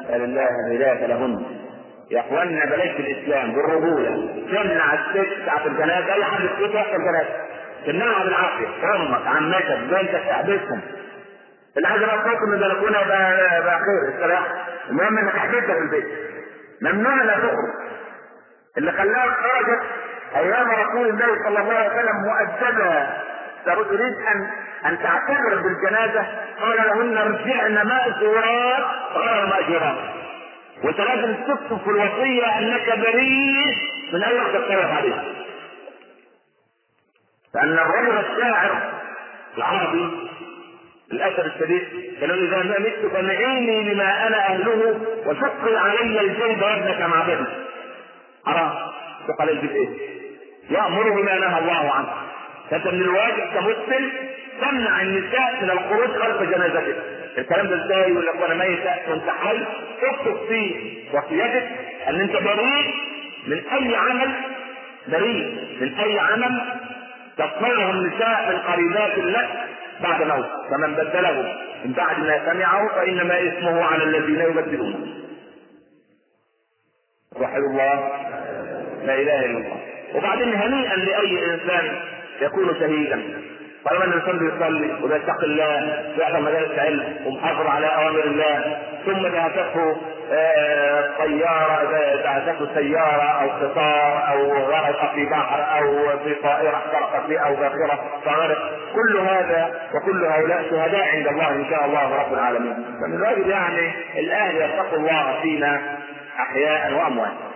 نسأل 0.00 0.24
الله 0.24 0.48
الهداية 0.66 1.06
لهن 1.06 1.61
يا 2.12 2.20
اخوانا 2.20 2.64
بلاش 2.64 2.90
الإسلام 3.00 3.52
بالرجولة. 3.52 4.10
تمنع 4.50 4.94
الست 4.94 5.46
ساعة 5.46 5.66
الجنازة. 5.66 6.14
أي 6.14 6.24
حد 6.24 6.40
الست 6.40 6.74
يحصل 6.74 6.98
جنازة 6.98 7.36
تمنعها 7.86 8.24
بالعافية. 8.24 8.66
أمك 8.96 9.26
عمتك 9.26 9.78
بنتك 9.90 10.22
تحبسهم 10.28 10.80
اللي 11.76 11.88
عايز 11.88 12.02
يرقصكم 12.02 12.48
من 12.48 12.54
البلكونة 12.62 12.98
يبقى 13.00 13.62
بقى 13.62 13.78
خير 13.78 14.14
استراح 14.14 14.42
المهم 14.90 15.18
إنك 15.18 15.36
حبيتها 15.36 15.74
في 15.74 15.80
البيت. 15.80 16.04
ممنوع 16.82 17.14
لا 17.22 17.34
تخرج. 17.34 17.72
اللي 18.78 18.92
خلاها 18.92 19.26
خرجت 19.26 19.80
أيام 20.36 20.70
رسول 20.70 21.08
الله 21.08 21.26
صلى 21.44 21.58
الله 21.60 21.74
عليه 21.74 21.88
وسلم 21.90 22.16
مؤدبة 22.24 23.06
تريد 23.84 24.14
ان 24.34 24.46
أن 24.86 24.98
تعتبر 24.98 25.62
بالجنازة؟ 25.62 26.26
قال 26.60 26.76
لهن 26.76 27.16
ارجعن 27.16 27.74
ماجورات 27.86 28.84
غير 29.16 29.46
ماجورات 29.46 30.21
وانت 30.84 31.00
لازم 31.00 31.34
تكتب 31.34 31.78
في 31.84 31.90
الوصية 31.90 32.58
أنك 32.58 32.98
بريء 32.98 33.76
من 34.12 34.22
اي 34.22 34.34
واحدة 34.34 34.58
تطرح 34.60 34.96
عليها. 34.96 35.24
لأن 37.54 37.72
الرجل 37.78 38.18
الشاعر 38.18 38.92
العربي 39.58 40.28
للأسف 41.12 41.46
الشديد 41.46 41.82
قالوا 42.20 42.36
إذا 42.36 42.56
ما 42.62 42.78
مت 42.78 43.12
فنعيني 43.12 43.94
لما 43.94 44.26
أنا 44.26 44.46
أهله 44.46 45.00
وشقي 45.26 45.76
علي 45.76 46.20
الجلد 46.20 46.62
وابنك 46.62 47.00
مع 47.00 47.26
بني 47.26 47.46
حرام 48.46 48.72
شق 49.28 49.42
علي 49.42 49.52
الجلد 49.52 49.70
إيه؟ 49.70 49.88
يامر 50.70 51.10
بما 51.10 51.38
نهى 51.38 51.58
الله 51.58 51.92
عنه. 51.92 52.12
فانت 52.70 52.86
من 52.86 53.00
الواجب 53.02 53.44
كمسلم 53.54 54.10
تمنع 54.60 55.02
النساء 55.02 55.62
من 55.62 55.70
الخروج 55.70 56.08
خلف 56.08 56.42
جنازتك 56.42 56.96
الكلام 57.38 57.66
ده 57.66 57.84
إزاي 57.84 58.10
يقول 58.10 58.26
لك 58.26 58.34
وأنا 58.40 58.54
ميت؟ 58.54 58.86
وانت 59.08 59.28
حي. 59.30 59.58
اكتب 60.02 60.36
في 60.48 60.74
وصيتك 61.12 61.68
ان 62.08 62.20
انت 62.20 62.32
بريء 62.32 62.94
من 63.46 63.62
اي 63.72 63.96
عمل 63.96 64.30
بريء 65.08 65.44
من 65.80 65.94
اي 65.94 66.18
عمل 66.18 66.60
تصنعه 67.36 67.90
النساء 67.90 68.50
من 68.52 68.58
قريبات 68.58 69.18
لك 69.18 69.48
بعد 70.02 70.22
موت. 70.22 70.46
فمن 70.70 70.94
بدله 70.94 71.54
من 71.84 71.92
بعد 71.92 72.18
ما 72.20 72.52
سمعه 72.52 72.88
فإنما 72.88 73.38
اسمه 73.48 73.84
على 73.84 74.04
الذين 74.04 74.40
يبدلونه. 74.40 75.06
وحد 77.36 77.60
الله. 77.70 77.94
لا 79.04 79.14
إله 79.14 79.44
إلا 79.44 79.58
الله. 79.58 79.76
وبعدين 80.14 80.54
هنيئا 80.54 80.96
لأي 80.96 81.54
إنسان 81.54 82.00
يكون 82.40 82.74
شهيدا. 82.80 83.42
طالما 83.90 84.04
إن 84.04 84.12
الانسان 84.12 84.38
بيصلي 84.38 84.92
وبيتقي 85.02 85.44
الله 85.46 86.04
ويحضر 86.18 86.40
مجالس 86.40 86.78
علم 86.78 87.16
ومحافظ 87.26 87.66
على 87.66 87.86
أوامر 87.86 88.24
الله 88.24 88.78
ثم 89.06 89.22
دهسته 89.26 89.96
طيارة 91.18 91.84
دهسته 92.24 92.74
سيارة 92.74 93.22
أو 93.42 93.48
قطار 93.50 94.28
أو 94.32 94.52
غرق 94.52 95.14
في 95.14 95.24
بحر 95.26 95.78
أو 95.78 96.18
في 96.24 96.34
طائرة 96.34 96.76
احترقت 96.76 97.26
به 97.28 97.38
أو 97.38 97.54
باخرة 97.54 98.04
فغرق 98.24 98.58
كل 98.94 99.18
هذا 99.18 99.74
وكل 99.94 100.24
هؤلاء 100.24 100.62
شهداء 100.70 101.08
عند 101.16 101.26
الله 101.26 101.48
إن 101.50 101.64
شاء 101.70 101.84
الله 101.86 102.16
رب 102.16 102.34
العالمين. 102.34 102.74
فمن 102.74 103.14
الواجب 103.14 103.46
يعني 103.48 103.92
الاهل 104.18 104.56
يتقوا 104.56 104.98
الله 104.98 105.40
فينا 105.42 105.80
أحياء 106.40 106.92
وامواتا 106.92 107.51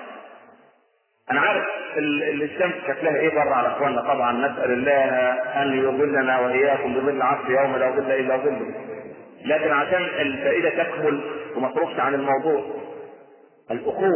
أنا 1.31 1.41
عارف 1.41 1.65
ال- 1.97 2.43
الشمس 2.43 2.75
شكلها 2.87 3.17
إيه 3.17 3.29
بره 3.31 3.55
على 3.55 3.69
إخواننا. 3.69 4.01
طبعا 4.03 4.33
نسأل 4.33 4.71
الله 4.73 5.05
أن 5.63 5.79
يظلنا 5.79 6.39
وإياكم 6.41 6.95
بظل 6.95 7.23
عصر 7.23 7.51
يوم 7.51 7.77
لا 7.77 7.91
ظل 7.91 8.11
إلا 8.13 8.37
ظله 8.37 8.75
لكن 9.45 9.71
عشان 9.71 10.03
الفائدة 10.05 10.85
تكمل 10.85 11.21
وما 11.57 11.69
تخرجش 11.69 12.01
عن 12.01 12.15
الموضوع 12.15 12.65
الأخوة 13.71 14.13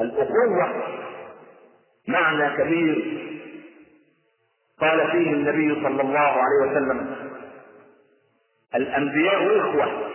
الأخوة 0.00 0.82
معنى 2.08 2.56
كبير 2.56 3.18
قال 4.80 5.10
فيه 5.10 5.30
النبي 5.32 5.74
صلى 5.82 6.02
الله 6.02 6.18
عليه 6.20 6.70
وسلم 6.70 7.16
الأنبياء 8.74 9.58
إخوة. 9.60 10.10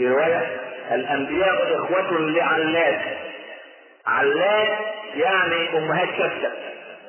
وفي 0.00 0.08
رواية 0.08 0.56
الأنبياء 0.92 1.76
إخوة 1.76 2.20
لعلات 2.20 3.00
علات 4.06 4.78
يعني 5.14 5.78
أمهات 5.78 6.08
شتى. 6.14 6.50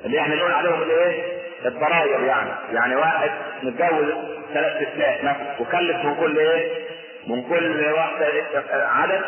اللي 0.04 0.20
إحنا 0.20 0.34
نقول 0.34 0.52
عليهم 0.52 0.82
الإيه؟ 0.82 1.22
الضراير 1.64 2.20
يعني. 2.24 2.50
يعني 2.72 2.96
واحد 2.96 3.30
متجوز 3.62 4.06
ثلاث 4.54 4.76
ستات 4.76 5.24
مثلا 5.24 5.36
وكلف 5.60 6.04
من 6.04 6.14
كل 6.14 6.38
إيه؟ 6.38 6.70
من 7.26 7.42
كل 7.42 7.84
واحدة 7.92 8.26
عدد. 8.72 9.20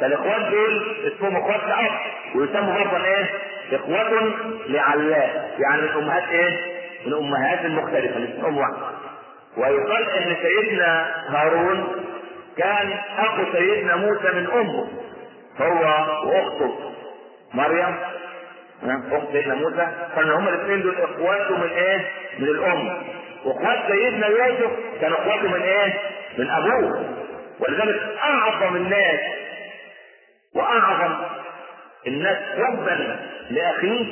فالإخوات 0.00 0.40
دول 0.50 0.96
اسمهم 1.06 1.36
إخوات 1.36 1.64
لاب 1.68 1.90
ويسموا 2.34 2.74
برضه 2.84 3.04
إيه؟ 3.04 3.24
إخوة 3.72 4.32
لعلات 4.68 5.30
يعني 5.58 5.82
من 5.82 5.88
أمهات 5.88 6.28
إيه؟ 6.30 6.50
من 7.06 7.12
أمهات 7.12 7.64
من 7.64 8.40
أم 8.46 8.58
واحدة. 8.58 8.76
ويقال 9.56 10.10
إن 10.10 10.36
سيدنا 10.42 11.06
هارون 11.28 12.04
كان 12.56 12.98
أخو 13.18 13.42
سيدنا 13.52 13.96
موسى 13.96 14.28
من 14.34 14.46
أمه 14.50 14.88
هو 15.60 15.82
وأخته 16.28 16.92
مريم 17.54 17.96
أخت 19.12 19.32
سيدنا 19.32 19.54
موسى 19.54 19.88
كانوا 20.16 20.38
هما 20.38 20.50
الاثنين 20.50 20.82
دول 20.82 20.94
اخواته 21.00 21.56
من 21.56 21.70
إيه؟ 21.70 22.10
من 22.38 22.48
الأم 22.48 23.02
وإخوات 23.44 23.78
سيدنا 23.92 24.26
يوسف 24.26 24.70
كانوا 25.00 25.18
اخواته 25.18 25.48
من 25.48 25.62
إيه؟ 25.62 25.92
من 26.38 26.50
أبوه 26.50 27.04
ولذلك 27.60 28.00
أعظم 28.22 28.76
الناس 28.76 29.20
وأعظم 30.54 31.14
الناس 32.06 32.36
حبا 32.58 33.18
لأخيه 33.50 34.06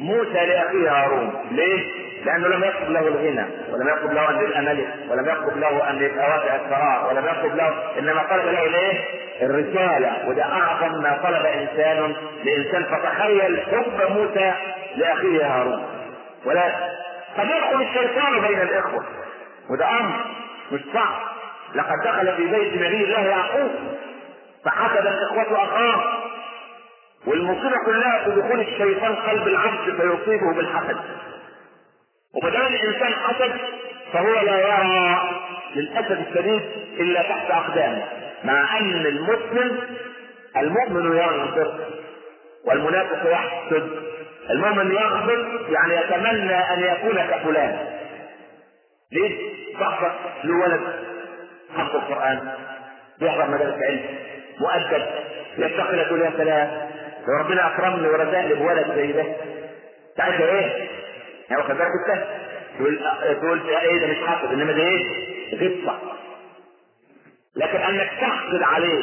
موسى 0.00 0.46
لأخيه 0.46 0.90
هارون 0.90 1.48
ليه؟ 1.50 2.07
لأنه 2.24 2.48
لم 2.48 2.64
يطلب 2.64 2.90
له 2.90 3.00
الغنى 3.00 3.44
ولم 3.72 3.88
يطلب 3.88 4.12
له 4.12 4.30
أن 4.30 4.44
يبقى 4.44 4.60
ملك 4.62 4.94
ولم 5.10 5.28
يطلب 5.28 5.58
له 5.58 5.90
أن 5.90 6.02
يبقى 6.02 6.30
واسع 6.30 6.54
الثراء 6.56 7.08
ولم 7.08 7.26
يطلب 7.26 7.56
له 7.56 7.98
إنما 7.98 8.22
طلب 8.30 8.44
له 8.44 8.64
الايه؟ 8.66 9.04
الرسالة. 9.42 10.28
وده 10.28 10.42
أعظم 10.44 11.02
ما 11.02 11.18
طلب 11.22 11.46
إنسان 11.46 12.14
لإنسان 12.44 12.84
فتخيل 12.84 13.60
حب 13.60 14.12
موسى 14.12 14.52
لأخيه 14.96 15.46
هارون. 15.46 15.84
ولا 16.44 16.62
قد 17.38 17.44
يدخل 17.46 17.82
الشيطان 17.82 18.40
بين 18.40 18.60
الإخوة. 18.60 19.04
وده 19.70 19.90
أمر 20.00 20.14
مش 20.72 20.80
صعب. 20.94 21.14
لقد 21.74 21.94
دخل 22.04 22.36
في 22.36 22.46
بيت 22.46 22.72
نبي 22.74 23.04
الله 23.04 23.20
يعقوب 23.20 23.70
فحسد 24.64 25.06
الاخوه 25.06 25.64
أخاه. 25.64 26.04
والمصيبة 27.26 27.76
كلها 27.86 28.24
في 28.24 28.30
دخول 28.30 28.60
الشيطان 28.60 29.14
قلب 29.14 29.48
العبد 29.48 29.96
فيصيبه 30.00 30.54
بالحسد. 30.54 30.96
وما 32.34 32.50
دام 32.50 32.66
الإنسان 32.66 33.14
حسد 33.14 33.52
فهو 34.12 34.32
لا 34.40 34.58
يرى 34.60 35.20
للأسف 35.76 36.12
الشديد 36.28 36.62
إلا 37.00 37.22
تحت 37.22 37.50
اقدامه 37.50 38.02
مع 38.44 38.78
أن 38.80 39.06
المسلم 39.06 39.80
المؤمن 40.56 41.16
ينصر 41.18 41.72
والمنافق 42.66 43.30
يحسد 43.30 43.90
المؤمن 44.50 44.92
يغضب 44.92 45.46
يعني 45.70 45.94
يتمنى 45.94 46.54
أن 46.74 46.80
يكون 46.80 47.16
كفلان 47.22 47.78
ليه؟ 49.12 49.52
صاحبك 49.78 50.12
له 50.44 50.54
ولد 50.56 50.80
حفظ 51.76 51.96
القرآن 51.96 52.48
يحضر 53.20 53.50
مدارس 53.50 53.82
علم 53.82 54.00
مؤدب 54.60 55.06
يتقي 55.58 56.04
تقول 56.04 56.20
يا 56.20 56.32
سلام 56.36 56.88
لو 57.28 57.34
ربنا 57.40 57.66
أكرمني 57.66 58.08
ورزقني 58.08 58.54
بولد 58.54 58.92
زي 58.96 59.12
ده 59.12 59.24
تعرف 60.16 60.40
إيه؟ 60.40 60.87
يعني 61.50 61.62
واخد 61.62 61.74
بالك 61.74 61.90
انت؟ 62.08 62.24
تقول 62.78 62.98
تقول 63.40 63.68
إيه 63.68 63.98
ده 64.00 64.06
مش 64.06 64.26
حافظ 64.28 64.52
إنما 64.52 64.72
ده 64.72 64.82
إيه؟ 64.82 65.28
غبطة 65.54 65.98
لكن 67.56 67.78
أنك 67.78 68.10
تحقد 68.20 68.62
عليه 68.62 69.02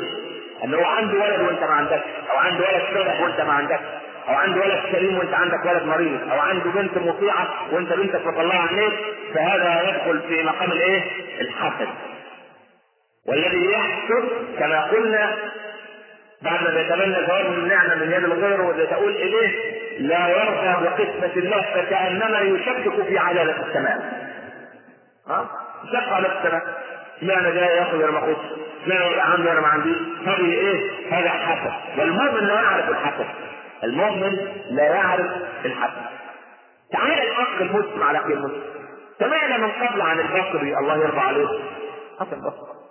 ان 0.64 0.74
هو 0.74 0.84
عنده 0.86 1.14
ولد 1.20 1.42
وأنت 1.42 1.60
ما 1.60 1.74
عندكش 1.76 2.04
أو 2.32 2.38
عنده 2.38 2.64
ولد 2.64 2.84
صالح 2.94 3.22
وأنت 3.22 3.42
ما 3.42 3.54
عندكش 3.54 3.82
أو 4.28 4.34
عنده 4.36 4.62
ولد 4.62 4.80
سليم 4.92 5.18
وأنت 5.18 5.34
عندك 5.34 5.66
ولد 5.66 5.84
مريض 5.84 6.32
أو 6.32 6.40
عنده 6.40 6.70
بنت 6.72 6.98
مطيعة 6.98 7.48
وأنت 7.72 7.94
بنتك 7.94 8.28
مطلعه 8.28 8.68
عينيك 8.68 8.94
فهذا 9.34 9.90
يدخل 9.90 10.22
في 10.28 10.44
مقام 10.44 10.72
الإيه؟ 10.72 11.02
الحسد 11.42 11.88
والذي 13.28 13.72
يحسد 13.72 14.30
كما 14.60 14.82
قلنا 14.84 15.36
بعد 16.46 16.64
ما 16.64 16.80
يتمنى 16.82 17.28
ثواب 17.28 17.46
النعمه 17.46 17.96
من 17.96 18.12
يد 18.12 18.24
الغير 18.24 18.62
وتقول 18.62 19.16
إليه 19.16 19.76
لا 20.00 20.28
يرضى 20.28 20.86
بقسمة 20.86 21.34
الله 21.36 21.62
فكأنما 21.62 22.40
يشكك 22.40 23.04
في 23.08 23.18
عدالة 23.18 23.68
السماء. 23.68 24.26
ها؟ 25.28 25.50
يشك 25.84 26.12
على 26.12 26.28
السماء. 26.28 26.64
اشمعنى 27.18 27.52
ده 27.52 27.66
ياخذ 27.66 28.02
أنا 28.04 28.12
ما 28.12 28.20
اخذش؟ 28.20 28.38
اشمعنى 28.84 29.06
يبقى 29.06 29.32
عندي 29.32 29.52
أنا 29.52 29.62
ما 29.62 29.68
عنديش؟ 29.68 29.98
هذه 30.26 30.54
إيه؟ 30.54 30.92
هذا 31.12 31.30
حسد، 31.30 32.00
والمؤمن 32.00 32.48
لا 32.48 32.54
يعرف 32.54 32.90
الحسد. 32.90 33.26
المؤمن 33.84 34.38
لا 34.70 34.84
يعرف 34.84 35.32
الحسد. 35.66 36.06
تعال 36.92 37.20
الأخ 37.20 37.62
المسلم 37.62 38.04
على 38.04 38.18
أخي 38.18 38.34
المسلم. 38.34 38.64
سمعنا 39.20 39.58
من 39.58 39.72
قبل 39.72 40.02
عن 40.02 40.20
البصري 40.20 40.78
الله 40.78 40.98
يرضى 40.98 41.20
عليه. 41.20 41.48
حسن 42.20 42.34
البصري. 42.36 42.85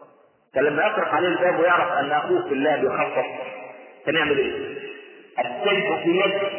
كان 0.54 0.64
لما 0.64 0.86
يطرق 0.86 1.08
عليه 1.14 1.28
الباب 1.28 1.58
ويعرف 1.60 1.92
أن 1.92 2.12
أخوه 2.12 2.48
في 2.48 2.54
الله 2.54 2.76
بيخفف 2.76 3.26
كان 4.06 4.14
يعمل 4.14 4.38
إيه؟ 4.38 4.74
السيف 5.38 6.02
في 6.02 6.10
يده. 6.10 6.50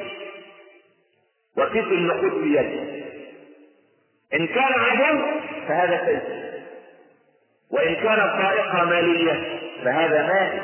وكيف 1.57 1.87
النقود 1.87 2.31
في 2.43 2.47
يده؟ 2.55 3.05
إن 4.33 4.47
كان 4.47 4.73
عدو 4.73 5.21
فهذا 5.67 6.05
سيف 6.05 6.23
وإن 7.71 7.95
كانت 7.95 8.41
طائقه 8.41 8.83
مالية 8.85 9.59
فهذا 9.83 10.21
مال 10.27 10.59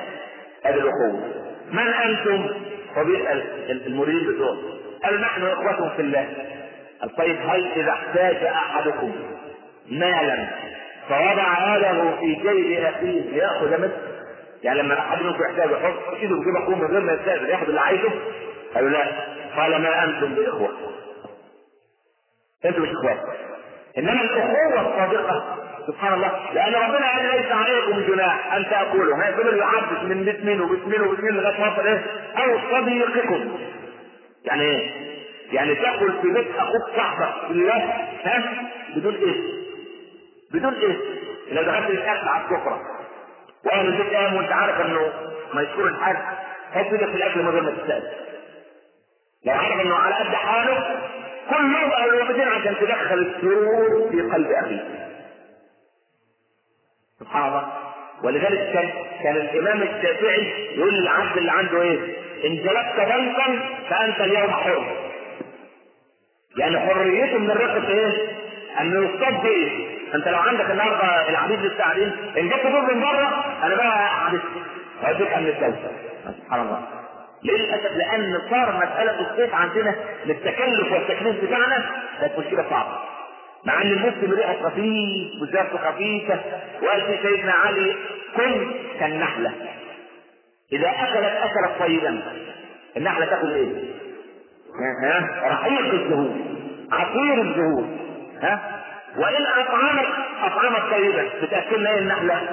هذه 0.66 0.76
الأخوة. 0.76 1.34
من 1.72 1.88
أنتم؟ 1.88 2.48
فبيسال 2.96 3.72
المريد 3.88 4.28
بتوعه. 4.28 4.58
قال 5.04 5.22
نحن 5.22 5.44
إخوة 5.46 5.96
في 5.96 6.02
الله. 6.02 6.28
قال 7.02 7.16
طيب 7.16 7.38
هل 7.50 7.72
إذا 7.76 7.92
احتاج 7.92 8.36
أحدكم 8.44 9.12
مالا 9.90 10.48
فوضع 11.10 11.78
يده 11.78 12.16
في 12.20 12.36
جيب 12.36 12.84
أخيه 12.84 13.22
ليأخذ 13.32 13.82
منه. 13.82 13.98
يعني 14.64 14.82
لما 14.82 15.00
أحد 15.00 15.22
منكم 15.22 15.44
يحتاج 15.44 15.72
يحط 15.72 16.14
ايده 16.14 16.36
في 16.36 16.44
جيب 16.46 16.56
اخوه 16.56 16.76
من 16.76 16.86
غير 16.86 17.00
ما 17.02 17.14
يستأذن 17.14 17.46
يأخذ 17.50 17.68
اللي 17.68 17.80
عايزه. 17.80 18.10
قالوا 18.76 18.90
لا. 18.90 19.08
قال 19.58 19.82
ما 19.82 20.04
أنتم 20.04 20.36
بإخوة. 20.36 20.70
أنتم 22.66 22.82
مش 22.82 22.90
اخوات 22.90 23.20
إنما 23.98 24.22
الأخوة 24.22 24.82
الصادقة. 24.82 25.58
سبحان 25.88 26.14
الله. 26.14 26.32
لأن 26.54 26.74
ربنا 26.74 27.12
قال 27.12 27.26
ليس 27.26 27.52
عليكم 27.52 28.14
جناح 28.14 28.54
أن 28.54 28.66
تأكلوا. 28.66 29.18
ما 29.18 29.26
يقول 29.26 29.58
يعبد 29.58 30.04
من 30.04 30.24
بيت 30.24 30.46
مين 30.46 30.62
وبيت 30.62 30.88
مين 30.88 31.02
وبيت 31.02 31.20
مين 31.20 31.34
لغاية 31.34 31.60
ما 31.60 31.86
إيه؟ 31.86 32.04
أو 32.38 32.60
صديقكم. 32.72 33.58
يعني 34.46 34.62
إيه؟ 34.62 34.92
يعني 35.52 35.76
تأكل 35.76 36.14
في 36.22 36.30
بيت 36.34 36.56
أخوك 36.58 36.96
صاحبك. 36.96 37.48
في 37.48 37.54
الله 37.54 37.78
ها؟ 38.24 38.44
بدون 38.96 39.16
إيه؟ 39.16 39.62
بدون 40.54 40.74
إيه 40.74 40.98
لو 41.52 41.64
دخلت 41.64 41.90
الاكل 41.90 42.28
على 42.28 42.44
السفره 42.44 42.82
وأهل 43.66 43.86
البيت 43.88 44.14
قام 44.14 44.36
وانت 44.36 44.52
عارف 44.52 44.82
إنه 44.82 45.14
مشهور 45.54 45.88
الحاج 45.88 46.16
حط 46.72 46.86
إيدك 46.92 47.06
في 47.10 47.16
الأكل 47.16 47.42
من 47.42 47.50
غير 47.50 47.62
ما 47.62 47.72
تستأذن 47.72 48.12
لو 49.46 49.54
عارف 49.54 49.82
إنه 49.82 49.96
على 49.96 50.16
قد 50.16 50.36
حاله 50.36 51.02
كل 51.50 51.64
يوم 51.82 51.92
أو 51.92 52.08
يومين 52.18 52.48
عشان 52.48 52.76
تدخل 52.80 53.18
السرور 53.20 54.10
في 54.12 54.22
قلب 54.22 54.52
اخيك 54.52 54.82
سبحان 57.20 57.48
الله 57.48 57.68
ولذلك 58.24 58.74
كان 58.74 58.90
كان 59.24 59.36
الإمام 59.36 59.82
الشافعي 59.82 60.68
يقول 60.78 60.94
للعبد 60.94 61.38
اللي 61.38 61.52
عنده 61.52 61.82
إيه؟ 61.82 62.00
إن 62.48 62.56
جلبت 62.56 62.96
بنكا 62.98 63.60
فأنت 63.90 64.20
اليوم 64.22 64.52
حر. 64.52 64.96
يعني 66.58 66.80
حريته 66.80 67.38
من 67.38 67.52
الرقص 67.52 67.90
إيه؟ 67.90 68.28
انه 68.80 69.10
يصطاد 69.10 69.44
بايه؟ 69.44 69.98
انت 70.16 70.28
لو 70.28 70.38
عندك 70.40 70.72
النهارده 70.72 71.30
العبيد 71.30 71.60
لسه 71.60 71.84
قاعدين 71.84 72.12
ان 72.38 72.50
جبت 72.50 72.66
دول 72.68 72.96
من 72.96 73.02
بره 73.02 73.44
أنا 73.64 73.76
بقى 73.76 74.26
عبيد 74.26 74.42
هوديك 75.04 75.38
من 75.38 75.48
الدولة 75.48 75.92
سبحان 76.44 76.62
الله. 76.62 76.82
للأسف 77.44 77.92
لأن 77.98 78.42
صار 78.50 78.76
مسألة 78.78 79.32
الصيف 79.32 79.56
عندنا 79.56 79.96
للتكلف 80.26 80.92
والتكليف 80.92 81.44
بتاعنا 81.46 81.86
كانت 82.22 82.40
مشكلة 82.40 82.66
صعبة. 82.70 82.98
مع 83.66 83.82
إن 83.82 83.88
المسلم 83.92 84.32
ريحة 84.32 84.54
خفيف 84.70 85.42
وزافته 85.42 85.78
خفيفة 85.78 86.40
وقال 86.82 87.02
في 87.02 87.28
سيدنا 87.28 87.52
علي 87.52 87.96
كن 88.36 88.72
كالنحله 89.00 89.52
إذا 90.74 90.90
أكلت 90.90 91.38
اكلت 91.42 91.80
طيبا 91.80 92.22
النحلة 92.98 93.26
تاكل 93.26 93.52
إيه؟ 93.52 93.68
ها؟ 95.04 95.42
رحيق 95.50 95.94
الزهور. 95.94 96.36
عصير 96.92 97.42
الزهور. 97.42 97.86
ها؟ 98.42 98.81
وإن 99.18 99.46
اطعمت 99.46 100.08
أطعمت 100.44 100.92
طيبا. 100.92 101.30
بتأكلنا 101.42 101.90
إيه 101.90 102.00
النحلة؟ 102.00 102.50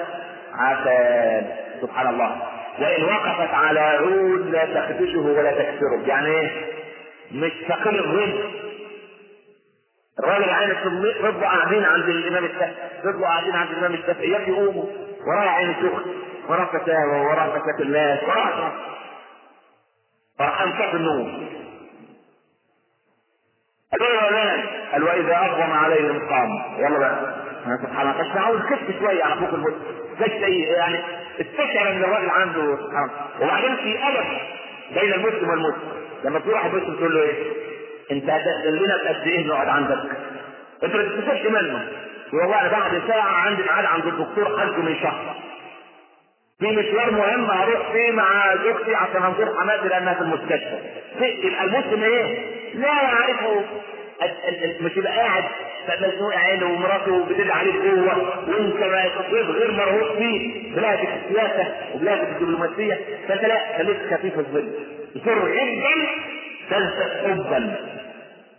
عسل. 0.53 1.45
سبحان 1.81 2.07
الله. 2.07 2.41
وإن 2.79 3.03
وقفت 3.03 3.53
على 3.53 3.79
عود 3.79 4.49
لا 4.49 4.65
تخدشه 4.65 5.19
ولا 5.19 5.51
تكسره. 5.51 6.03
يعني 6.07 6.27
إيه؟ 6.27 6.49
مش 7.31 7.51
ثقيل 7.67 7.99
الظل 7.99 8.49
الراجل 10.19 10.49
عين 10.49 10.71
الصديق 10.71 11.25
رضوا 11.25 11.41
قاعدين 11.41 11.83
عند 11.83 12.09
الإمام 12.09 12.45
الشافعي 12.45 12.73
رضوا 13.05 13.27
قاعدين 13.27 13.55
عند 13.55 13.69
الإمام 13.69 13.93
الشافعي. 13.93 14.29
يقوموا 14.29 14.85
وراه 15.27 15.49
عين 15.49 15.75
شيخ 15.81 16.01
وراه 16.49 16.65
فتاوى 16.65 17.19
وراه 17.19 17.49
فتاة 17.49 17.79
الناس 17.83 18.23
وراه 18.23 18.71
فراح 20.39 20.61
انكف 20.61 20.95
النوم. 20.95 21.49
مان 23.97 24.65
قال 24.91 25.03
واذا 25.03 25.37
اظلم 25.45 25.71
عليهم 25.73 26.29
قام. 26.29 26.49
يلا 26.77 26.99
بقى. 26.99 27.35
أنا 27.65 27.77
سبحان 27.83 28.09
الله. 28.09 28.21
بس 28.31 28.37
عاوز 28.37 28.59
كف 28.61 28.99
شوية 28.99 29.23
على 29.23 29.35
فوق 29.35 29.53
المسلم 29.53 29.81
زي 30.19 30.59
يعني 30.63 30.99
استشعر 31.41 31.91
إن 31.91 32.03
الراجل 32.03 32.29
عنده 32.29 32.75
سبحان 32.75 33.09
وبعدين 33.41 33.75
في 33.75 33.99
أدب 34.07 34.25
بين 35.01 35.13
المسلم 35.13 35.49
والمسلم. 35.49 35.91
لما 36.23 36.39
تروح 36.39 36.65
مسلم 36.65 36.95
تقول 36.95 37.15
له 37.15 37.21
إيه؟ 37.21 37.33
أنت 38.11 38.29
هتأذن 38.29 38.75
لنا 38.75 38.97
بقد 39.03 39.27
إيه 39.27 39.47
نقعد 39.47 39.67
عندك؟ 39.67 39.99
أنت 40.83 40.95
ما 40.95 41.03
تستفدش 41.03 41.45
منه. 41.45 41.87
والله 42.33 42.61
أنا 42.61 42.69
بعد 42.71 43.01
ساعة 43.07 43.21
عندي 43.45 43.61
ميعاد 43.63 43.85
عند 43.85 44.05
الدكتور 44.05 44.59
حجه 44.59 44.81
من 44.81 44.95
شهر. 45.01 45.35
في 46.59 46.67
مشوار 46.71 47.11
مهم 47.11 47.45
هروح 47.51 47.91
فيه 47.91 48.11
مع 48.11 48.55
زوجتي 48.55 48.95
عشان 48.95 49.23
أنظر 49.23 49.59
حماتي 49.59 49.87
لأنها 49.87 50.13
في 50.13 50.21
المستشفى. 50.21 50.77
المسلم 51.63 52.03
إيه؟ 52.03 52.58
لا 52.73 52.87
يعرفه 53.01 53.63
مش 54.81 54.97
يبقى 54.97 55.17
قاعد 55.17 55.43
مزنوق 56.01 56.35
عينه 56.35 56.65
ومراته 56.65 57.25
بتدعي 57.25 57.51
عليه 57.51 57.71
جوه 57.73 58.39
وانت 58.49 58.75
ما 58.79 59.03
غير 59.51 59.71
مرغوب 59.71 60.17
فيه 60.17 60.75
بلادك 60.75 61.07
السياسة 61.25 61.73
وبلادك 61.95 62.27
الدبلوماسية 62.29 62.99
فانت 63.27 63.41
لا 63.45 63.77
خليك 63.77 63.97
خفيف 64.13 64.39
الظل. 64.39 64.69
زر 65.25 65.39
غدا 65.39 66.07
تلفت 66.69 67.25
حبا. 67.25 67.75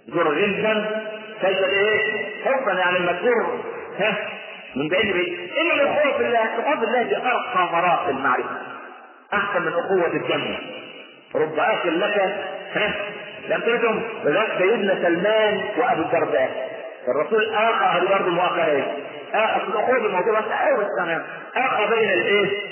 زر 0.08 0.28
غدا 0.28 1.02
تلفت 1.42 1.64
إيه؟ 1.68 2.24
حبا 2.44 2.72
يعني 2.72 2.96
المذكور 2.96 3.60
ها؟ 3.98 4.28
من 4.76 4.88
بعيد 4.88 5.12
بعيد 5.14 5.38
الا 5.60 5.74
الاخوه 5.82 6.12
في 6.18 6.26
الله 6.26 6.44
الاخوه 6.44 6.84
الله 6.84 7.02
دي 7.02 7.16
ارقى 7.16 7.68
مراحل 7.72 8.10
المعرفة. 8.10 8.56
أحسن 9.34 9.62
من 9.62 9.72
اخوه 9.72 10.06
الدم 10.06 10.56
رب 11.34 11.58
اكل 11.58 12.00
لك 12.00 12.18
ها؟ 12.72 12.94
لم 13.48 13.60
لذلك 14.24 14.48
سيدنا 14.58 14.94
سلمان 14.94 15.60
وأبو 15.78 16.02
الدرداء. 16.02 16.70
الرسول 17.08 17.54
برضه 18.06 18.30
مؤاخاه 18.30 18.64
إيه؟ 18.66 18.96
اخى 19.34 19.62
الاخوه 19.68 19.96
الموضوع 19.96 20.40
بس 20.40 20.46
أيوه 20.66 20.86
تمام 20.98 21.22
بين 21.94 22.10
الإيه؟ 22.10 22.70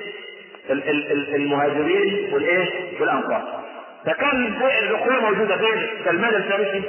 المهاجرين 1.36 2.34
والإيه؟ 2.34 3.00
والأنصار. 3.00 3.64
فكان 4.06 4.46
الاخوه 4.78 5.20
موجوده 5.30 5.56
بين 5.56 5.88
سلمان 6.04 6.34
الفارسي 6.34 6.82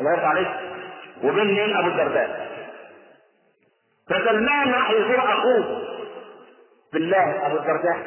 الله 0.00 0.12
يرضى 0.12 0.26
عليه 0.26 0.60
وبين 1.24 1.46
مين؟ 1.54 1.76
أبو 1.76 1.88
الدرداء. 1.88 2.50
فسلمان 4.10 4.72
راح 4.72 4.90
يزور 4.90 5.18
أخوه 5.18 5.82
بالله 6.92 7.46
أبو 7.46 7.56
الدرداء. 7.56 7.98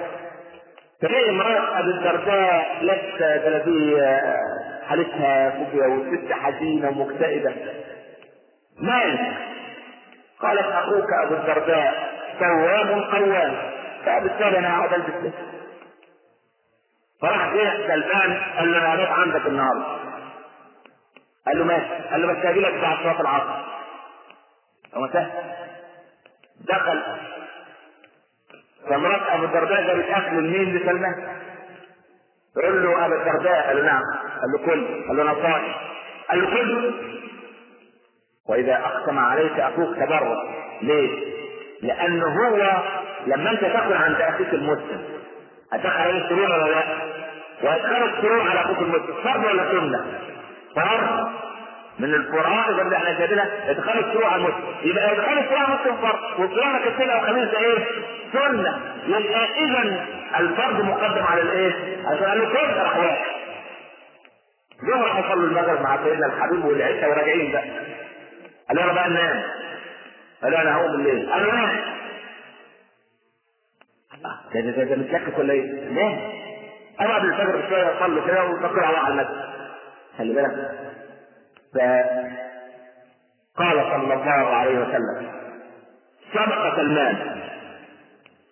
فجاء 1.04 1.30
امراه 1.30 1.80
أبو 1.80 1.90
الدرداء 1.90 2.78
لابسه 2.82 3.38
جلابيه 3.38 4.38
حالتها 4.88 5.50
فوقيا 5.50 5.88
والست 5.88 6.32
حزينة 6.32 6.90
ومكتئبة. 6.90 7.56
مالك 8.80 9.38
قالت 10.40 10.68
أخوك 10.68 11.08
أبو 11.24 11.34
الدرداء 11.36 12.14
تواب 12.40 12.90
قوام. 13.12 13.56
فبالتالي 14.06 14.58
أنا 14.60 14.78
هقعد 14.80 14.94
ألبس 14.94 15.34
فراح 17.22 17.54
جه 17.54 17.88
سلمان 17.88 18.42
قال 18.58 18.72
له 18.72 18.94
هبات 18.94 19.08
عندك 19.08 19.46
النهارده. 19.48 19.86
قال 21.48 21.60
له 21.60 21.66
ماشي. 21.66 22.10
قال 22.12 22.22
له 22.22 22.34
بس 22.34 22.46
هاجي 22.46 22.60
لك 22.60 22.74
بعد 22.74 22.98
صلاة 22.98 23.22
العصر. 23.22 23.64
هو 24.94 25.08
سهل 25.14 25.32
دخل. 26.62 27.02
فمرات 28.90 29.22
أبو 29.30 29.44
الدرداء 29.46 29.88
جابت 29.88 30.06
اكل 30.10 30.36
لمين 30.36 30.76
لسلمان 30.76 31.16
يقول 32.58 32.84
له 32.84 33.06
أبو 33.06 33.14
الدرداء. 33.16 33.68
قال 33.68 33.78
له 33.78 33.84
نعم. 33.84 34.02
قال 34.42 34.52
له 34.52 34.58
كل. 34.66 35.08
قال 35.08 35.18
له 35.18 35.24
أنا 35.24 35.34
صائم 35.34 35.74
قال 36.30 36.42
له 36.42 36.48
كل. 36.50 36.94
وإذا 38.50 38.74
أقسم 38.76 39.20
عليك 39.20 39.60
أخوك 39.60 39.96
تبرع. 39.96 40.44
ليه؟ 40.82 41.34
لأنه 41.82 42.26
هو 42.26 42.84
لما 43.28 43.52
أنت 43.52 43.62
تاكل 43.62 43.94
عند 43.94 44.22
أخيك 44.22 44.54
المسلم 44.54 45.02
هتدخل 45.74 45.90
عليه 46.02 46.24
السرور 46.26 46.46
ولا 46.52 46.72
لا؟ 46.72 46.84
وهتدخل 47.64 48.18
السرور 48.18 48.50
على 48.50 48.60
أخوك 48.60 48.78
المسلم 48.80 49.16
فرض 49.24 49.44
ولا 49.46 49.72
سنة؟ 49.72 50.06
فرض. 50.76 51.28
من 52.00 52.14
الفرائض 52.14 52.80
اللي 52.80 52.96
إحنا 52.98 53.18
جايبينها 53.20 53.72
ادخال 53.72 54.00
السرور 54.06 54.26
على 54.26 54.36
المسلم. 54.36 54.64
يبقى 54.84 55.12
ادخال 55.12 55.38
السرور 55.40 55.58
على 55.60 55.74
المسلم 55.76 55.96
فرض. 55.98 56.40
وصيامك 56.40 56.88
السنة 56.88 57.14
والخميس 57.16 57.50
ده 57.52 57.60
إيه؟ 57.60 57.86
سنة. 58.34 58.82
يبقى 59.08 59.46
اذا 59.66 60.06
الفرض 60.40 60.82
مقدم 60.86 61.24
على 61.24 61.42
الإيه؟ 61.42 61.72
عشان 62.08 62.26
قال 62.26 62.40
له 62.40 62.46
كيف 62.50 62.78
راح 62.78 62.98
واحد 62.98 63.26
يوم 64.90 65.02
راح 65.02 65.18
يصلوا 65.20 65.48
المغرب 65.48 65.82
مع 65.82 65.98
سيدنا 66.04 66.26
الحبيب 66.28 66.66
والعشاء 66.66 67.10
وراجعين 67.10 67.52
بقى. 67.52 67.64
قال 68.70 68.80
أنا 68.80 68.94
بقى 68.94 69.10
ننام 69.10 69.44
قال 70.44 70.56
أنا 70.56 70.76
هقوم 70.76 70.92
الليل. 70.96 71.32
قال 71.32 71.44
له 71.48 71.54
نام. 71.56 71.80
ده 74.54 74.60
ده 74.62 74.84
ده, 74.84 74.96
متلكك 74.96 75.38
ولا 75.40 75.54
إيه؟ 75.54 75.90
نام. 75.90 76.20
أنا 77.02 77.16
قبل 77.16 77.28
الفجر 77.34 77.58
بشوية 77.58 77.98
اصلي 77.98 78.22
كده 78.28 78.44
وتقرا 78.46 78.86
على 78.86 79.08
المسجد 79.14 79.44
خلي 80.18 80.34
بالك. 80.34 80.72
فقال 81.76 82.32
صلى 83.92 84.14
الله 84.14 84.56
عليه 84.56 84.80
وسلم 84.80 85.32
صدق 86.34 86.76
سلمان 86.76 87.42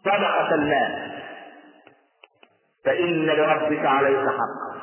صدق 0.06 0.50
سلمان 0.50 1.12
فإن 2.86 3.26
لربك 3.26 3.86
عليك 3.86 4.20
حقا 4.28 4.82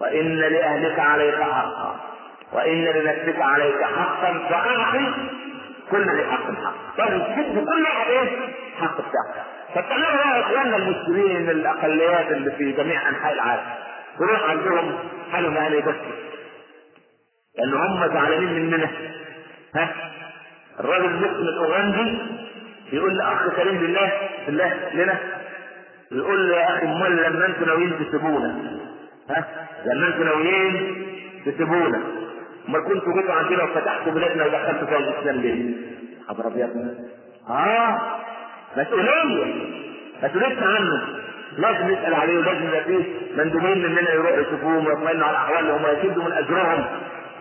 وإن 0.00 0.38
لأهلك 0.38 0.98
عليك 0.98 1.42
حقا 1.42 2.00
وإن 2.52 2.84
لنفسك 2.84 3.40
عليك 3.40 3.82
حقا 3.84 4.38
فأعطي 4.50 5.12
كل 5.90 6.10
ذي 6.16 6.24
حق 6.30 6.42
حق 6.64 6.96
طيب 6.98 7.18
شوف 7.36 7.64
كل 7.64 7.82
واحد 7.82 8.10
إيه؟ 8.10 8.38
حق 8.80 8.94
بتاعه 8.94 9.44
فتعالوا 9.74 10.16
بقى 10.16 10.40
إخواننا 10.40 10.76
المسلمين 10.76 11.50
الأقليات 11.50 12.26
اللي 12.32 12.50
في 12.50 12.72
جميع 12.72 13.08
أنحاء 13.08 13.32
العالم. 13.32 13.62
يروح 14.20 14.50
عندهم 14.50 14.98
حالهم 15.32 15.56
أهل 15.56 15.74
يبكي 15.74 16.12
لأن 17.58 17.74
هم 17.74 18.12
زعلانين 18.14 18.52
مننا 18.52 18.90
ها؟ 19.74 19.94
الراجل 20.80 21.04
المسلم 21.04 21.48
الأوغندي 21.48 22.18
يقول 22.92 23.16
لاخ 23.16 23.48
كريم 23.56 23.78
بالله 23.78 24.12
بالله 24.46 24.74
لنا 24.94 25.18
يقول 26.12 26.50
له 26.50 26.56
يا 26.56 26.76
أخي 26.76 26.86
أمال 26.86 27.16
لما 27.16 27.46
أنتوا 27.46 27.66
ناويين 27.66 27.92
تسيبونا. 27.98 28.56
ها؟ 29.30 29.44
لما 29.86 30.06
أنتوا 30.06 30.24
ناويين 30.24 31.06
تسيبونا. 31.46 32.00
أمال 32.68 32.84
كنتوا 32.84 33.12
جيتوا 33.12 33.34
عندنا 33.34 33.62
وفتحتوا 33.62 34.12
بلادنا 34.12 34.44
ودخلتوا 34.44 34.86
فيها 34.86 34.98
الإسلام 34.98 35.36
ليه؟ 35.36 35.74
حضر 36.28 36.46
أبيض. 36.46 36.94
آه. 37.48 38.00
مسؤوليه 38.76 39.54
مسؤوليتنا 40.22 40.66
عنه. 40.66 41.02
لازم 41.58 41.90
نسأل 41.90 42.14
عليه 42.14 42.38
ولازم 42.38 42.70
فيه 42.86 43.04
مندوبين 43.36 43.78
مننا 43.78 44.12
يروحوا 44.12 44.36
يشوفوهم 44.36 44.86
ويطمئنوا 44.86 45.26
على 45.26 45.36
أحوالهم 45.36 45.84
ويشدوا 45.84 46.24
من 46.24 46.32
أجرهم. 46.32 46.84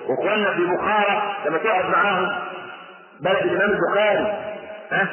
وإخواننا 0.09 0.53
في 0.53 0.65
بخارى 0.65 1.35
لما 1.45 1.57
تقعد 1.57 1.89
معاهم. 1.89 2.29
بلد 3.21 3.37
الإمام 3.37 3.69
البخاري. 3.71 4.33
ها؟ 4.91 5.07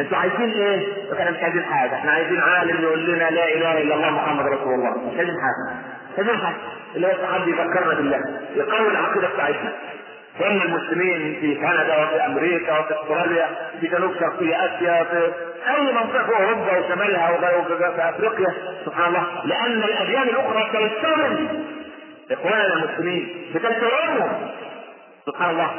أنتوا 0.00 0.18
عايزين 0.18 0.50
إيه؟ 0.50 0.86
إحنا 1.12 1.30
مش 1.30 1.42
عايزين 1.42 1.64
حاجة، 1.64 1.94
إحنا 1.94 2.12
عايزين 2.12 2.40
عالم 2.40 2.82
يقول 2.82 3.06
لنا 3.06 3.30
لا 3.30 3.44
إله 3.54 3.82
إلا 3.82 3.94
الله 3.94 4.10
محمد 4.10 4.46
رسول 4.46 4.74
الله، 4.74 4.90
مش 4.90 5.16
عايزين 5.18 5.36
حاجة. 5.40 5.76
مش 6.12 6.18
عايزين 6.18 6.46
حاجة، 6.46 6.56
اللي 6.96 7.06
هو 7.06 7.26
حد 7.34 7.48
يفكرنا 7.48 7.94
بالله، 7.94 8.20
يقوي 8.56 8.88
العقيدة 8.88 9.28
بتاعتنا. 9.34 9.72
كان 10.38 10.60
المسلمين 10.62 11.40
في 11.40 11.54
كندا 11.54 12.02
وفي 12.02 12.26
أمريكا 12.26 12.78
وفي 12.78 12.94
أستراليا 12.94 13.46
في 13.80 13.86
جنوب 13.86 14.14
شرقي 14.20 14.66
آسيا 14.66 15.04
في 15.04 15.32
أي 15.68 15.92
منطقة 15.92 16.24
في 16.24 16.42
أوروبا 16.42 16.78
وشمالها 16.78 17.30
وفي 17.30 18.08
أفريقيا. 18.08 18.54
سبحان 18.86 19.08
الله. 19.08 19.24
لأن 19.44 19.82
الأديان 19.82 20.22
الأخرى 20.22 20.70
تلتزم 20.72 21.48
إخواننا 22.42 22.74
المسلمين 22.74 23.46
بتلتزمهم 23.54 24.50
سبحان 25.26 25.50
الله. 25.50 25.70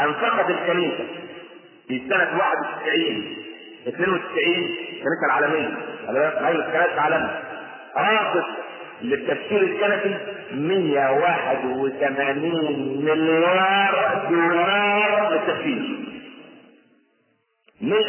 انفقت 0.00 0.50
الكنيسه 0.50 1.04
في 1.88 2.02
سنة 2.08 2.38
91 2.38 3.36
92 3.88 4.76
الكنيسة 5.04 5.24
العالمية. 5.26 5.70
مجلس 6.42 6.66
كنائس 6.72 6.92
العالمي 6.92 7.30
راقص 7.96 8.46
للتفكير 9.02 9.60
الكنسي 9.62 10.16
181 10.52 13.04
مليار 13.04 14.26
دولار 14.30 15.32
للتفكير. 15.32 15.98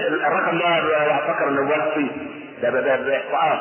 الرقم 0.08 0.58
ده 0.60 1.12
اعتقد 1.12 1.48
انه 1.48 1.62
ده 2.62 2.70
ده 2.82 2.96
باحصاءات 2.96 3.60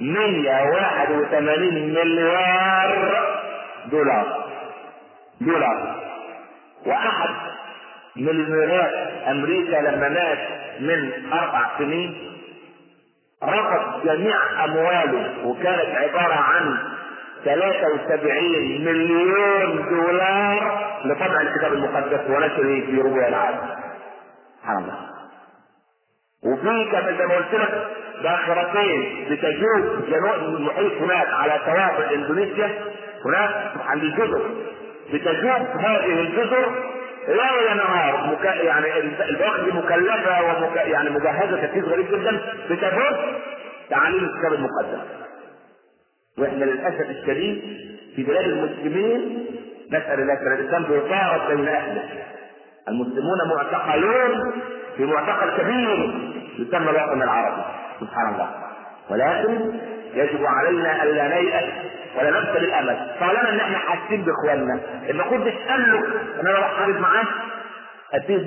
181 0.00 1.94
مليار 1.94 3.26
دولار. 3.90 4.44
دولار. 5.40 5.96
وأحد 6.86 7.28
مليونيرات 8.16 8.92
أمريكا 9.28 9.76
لما 9.76 10.08
مات 10.08 10.38
من 10.80 11.12
أربع 11.32 11.78
سنين 11.78 12.32
رفض 13.44 14.04
جميع 14.06 14.64
أمواله 14.64 15.46
وكانت 15.46 15.88
عبارة 15.96 16.34
عن 16.34 16.76
73 17.44 18.84
مليون 18.84 19.88
دولار 19.90 20.86
لطبع 21.04 21.40
الكتاب 21.40 21.72
المقدس 21.72 22.30
ونشره 22.30 22.86
في 22.86 23.00
ربوع 23.04 23.28
العالم. 23.28 23.58
سبحان 24.62 24.78
الله. 24.78 24.96
وفي 26.44 26.90
كما 26.92 27.12
زي 27.18 27.26
ما 27.26 27.34
قلت 27.36 27.54
لك 27.54 27.86
باخرتين 28.22 29.26
بتجوب 29.30 30.04
جنوب 30.10 30.34
المحيط 30.54 30.92
هناك 30.92 31.26
على 31.28 31.60
شواطئ 31.66 32.14
إندونيسيا 32.14 32.70
هناك 33.24 33.72
عند 33.86 34.02
الجزر 34.02 34.50
بتجوب 35.12 35.66
هذه 35.80 36.20
الجزر 36.20 36.72
ليل 37.28 37.76
نهار 37.76 38.26
مك... 38.32 38.44
يعني 38.44 38.98
الباخر 39.28 39.64
دي 39.64 39.70
مكلفة 39.72 40.42
ومك... 40.44 40.76
يعني 40.76 41.10
مجهزة 41.10 41.60
تركيز 41.60 41.84
غريب 41.84 42.06
جدا. 42.06 42.40
بتجوب 42.70 43.16
تعاليم 43.90 44.24
الكتاب 44.24 44.52
المقدس 44.52 45.06
وإحنا 46.38 46.64
للأسف 46.64 47.10
الشديد 47.10 47.62
في 48.16 48.22
بلاد 48.22 48.44
المسلمين 48.44 49.46
نسأل 49.88 50.20
الله 50.20 50.34
تعالى 50.34 50.54
الإسلام 50.60 50.82
بيطارد 50.84 51.56
بين 51.56 51.68
أهله. 51.68 52.02
المسلمون 52.88 53.38
معتقلون 53.56 54.52
في 54.96 55.04
معتقل 55.04 55.56
كبير 55.62 56.14
يسمى 56.58 56.90
الوطن 56.90 57.22
العربي. 57.22 57.62
سبحان 58.00 58.34
الله. 58.34 58.50
ولكن 59.10 59.72
يجب 60.16 60.46
علينا 60.46 61.02
ألا 61.02 61.28
نيأس 61.40 61.64
ولا 62.18 62.30
نفقد 62.30 62.56
الأمل. 62.62 63.10
طالما 63.20 63.48
إن 63.50 63.60
إحنا 63.60 63.78
حاسين 63.78 64.22
بإخواننا 64.22 64.80
المفروض 65.10 65.40
تسال 65.40 65.90
له 65.92 66.02
أنا 66.40 66.48
لو 66.48 66.62
حارب 66.62 67.00
معاه 67.00 67.24
اديه 68.14 68.46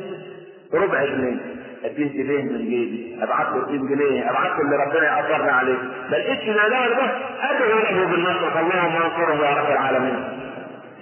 ربع 0.73 1.05
جنيه 1.05 1.37
اديه 1.85 2.23
جنيه 2.23 2.41
من 2.43 2.57
جيبي 2.57 3.19
أبعت 3.23 3.47
له 3.47 3.63
2 3.63 3.87
جنيه 3.87 4.29
أبعت 4.29 4.51
له 4.51 4.61
اللي 4.61 4.75
ربنا 4.75 5.19
يقدرنا 5.19 5.51
عليه. 5.51 5.77
بل 6.11 6.15
اتي 6.15 6.51
لا 6.53 6.67
ده؟ 6.87 7.11
ادعو 7.41 7.79
له 7.79 8.05
بالنصر 8.05 8.59
اللهم 8.59 8.95
انصره 9.01 9.45
يا 9.45 9.61
رب 9.61 9.71
العالمين. 9.71 10.23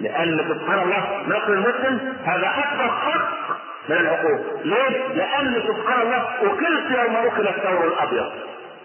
لأن 0.00 0.40
سبحان 0.48 0.78
الله 0.78 1.22
نصر 1.28 1.52
المسلم 1.52 2.12
هذا 2.24 2.46
أكبر 2.46 2.88
حق 2.88 3.28
من 3.88 3.96
العقوق 3.96 4.40
ليه؟ 4.64 5.08
لأن 5.14 5.62
سبحان 5.68 6.00
الله 6.02 6.22
أكلت 6.42 6.98
يوم 6.98 7.16
أكل 7.16 7.48
الثور 7.48 7.86
الأبيض. 7.86 8.32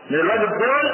من 0.10 0.20
الواجب 0.20 0.50
دول 0.50 0.92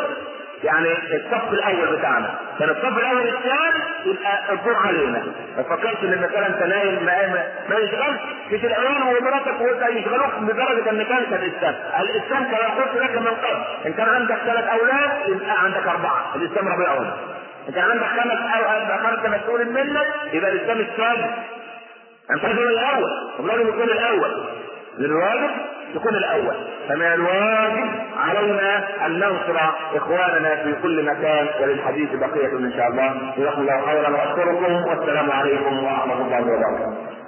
يعني 0.64 0.90
الصف 0.92 1.54
الأول 1.54 1.98
بتاعنا. 1.98 2.36
كان 2.60 2.70
الصف 2.70 2.98
الأول 2.98 3.28
الثاني 3.28 3.84
يبقى 4.06 4.54
الدور 4.54 4.76
علينا. 4.76 5.24
ففكرت 5.58 6.04
إن 6.04 6.22
مثلا 6.22 6.48
انت 6.48 6.64
نايم 6.64 7.04
ما, 7.06 7.44
ما 7.70 7.76
يشغلش 7.76 8.20
مش 8.52 8.66
العيون 8.66 9.02
ومراتك 9.02 9.62
وانت 9.62 9.98
يشغلوك 9.98 10.32
لدرجة 10.42 10.90
إن 10.90 11.04
كانت 11.04 11.34
الإسلام. 11.34 11.76
الإسلام 12.00 12.44
كما 12.44 12.68
قلت 12.84 13.02
لك 13.04 13.18
من 13.18 13.28
قبل 13.28 13.64
إن 13.86 13.94
كان 13.94 14.10
عندك 14.10 14.36
ثلاث 14.46 14.68
أولاد 14.68 15.10
يبقى 15.28 15.64
عندك 15.64 15.88
أربعة. 15.88 16.36
الإسلام 16.36 16.68
ربيعهم 16.68 17.12
إن 17.70 17.74
كان 17.74 17.84
عندك 17.92 18.06
خمس 18.06 18.40
أو 18.56 18.98
خمسه 18.98 19.38
مسؤول 19.38 19.66
منك 19.66 20.08
يبقى 20.34 20.52
الإسلام 20.52 20.80
السادس 20.80 21.32
أنت 22.32 22.44
لازم 22.44 22.58
الأول. 22.68 23.10
لازم 23.48 23.68
يكون 23.68 23.84
الأول. 23.84 24.32
للواجب 24.98 25.50
يكون 25.96 26.16
الأول. 26.16 26.56
فمن 26.90 27.06
الواجب 27.06 27.90
علينا 28.18 29.06
أن 29.06 29.12
ننصر 29.12 29.58
إخواننا 29.96 30.56
في 30.56 30.76
كل 30.84 31.06
مكان 31.06 31.48
وللحديث 31.62 32.10
بقية 32.14 32.58
إن 32.58 32.74
شاء 32.78 32.88
الله. 32.88 33.34
جزاكم 33.38 33.62
الله 33.62 33.82
خيرا 33.86 34.10
وأشكركم 34.10 34.74
والسلام 34.90 35.32
عليكم 35.32 35.84
ورحمة 35.84 36.22
الله 36.22 36.42
وبركاته. 36.42 37.19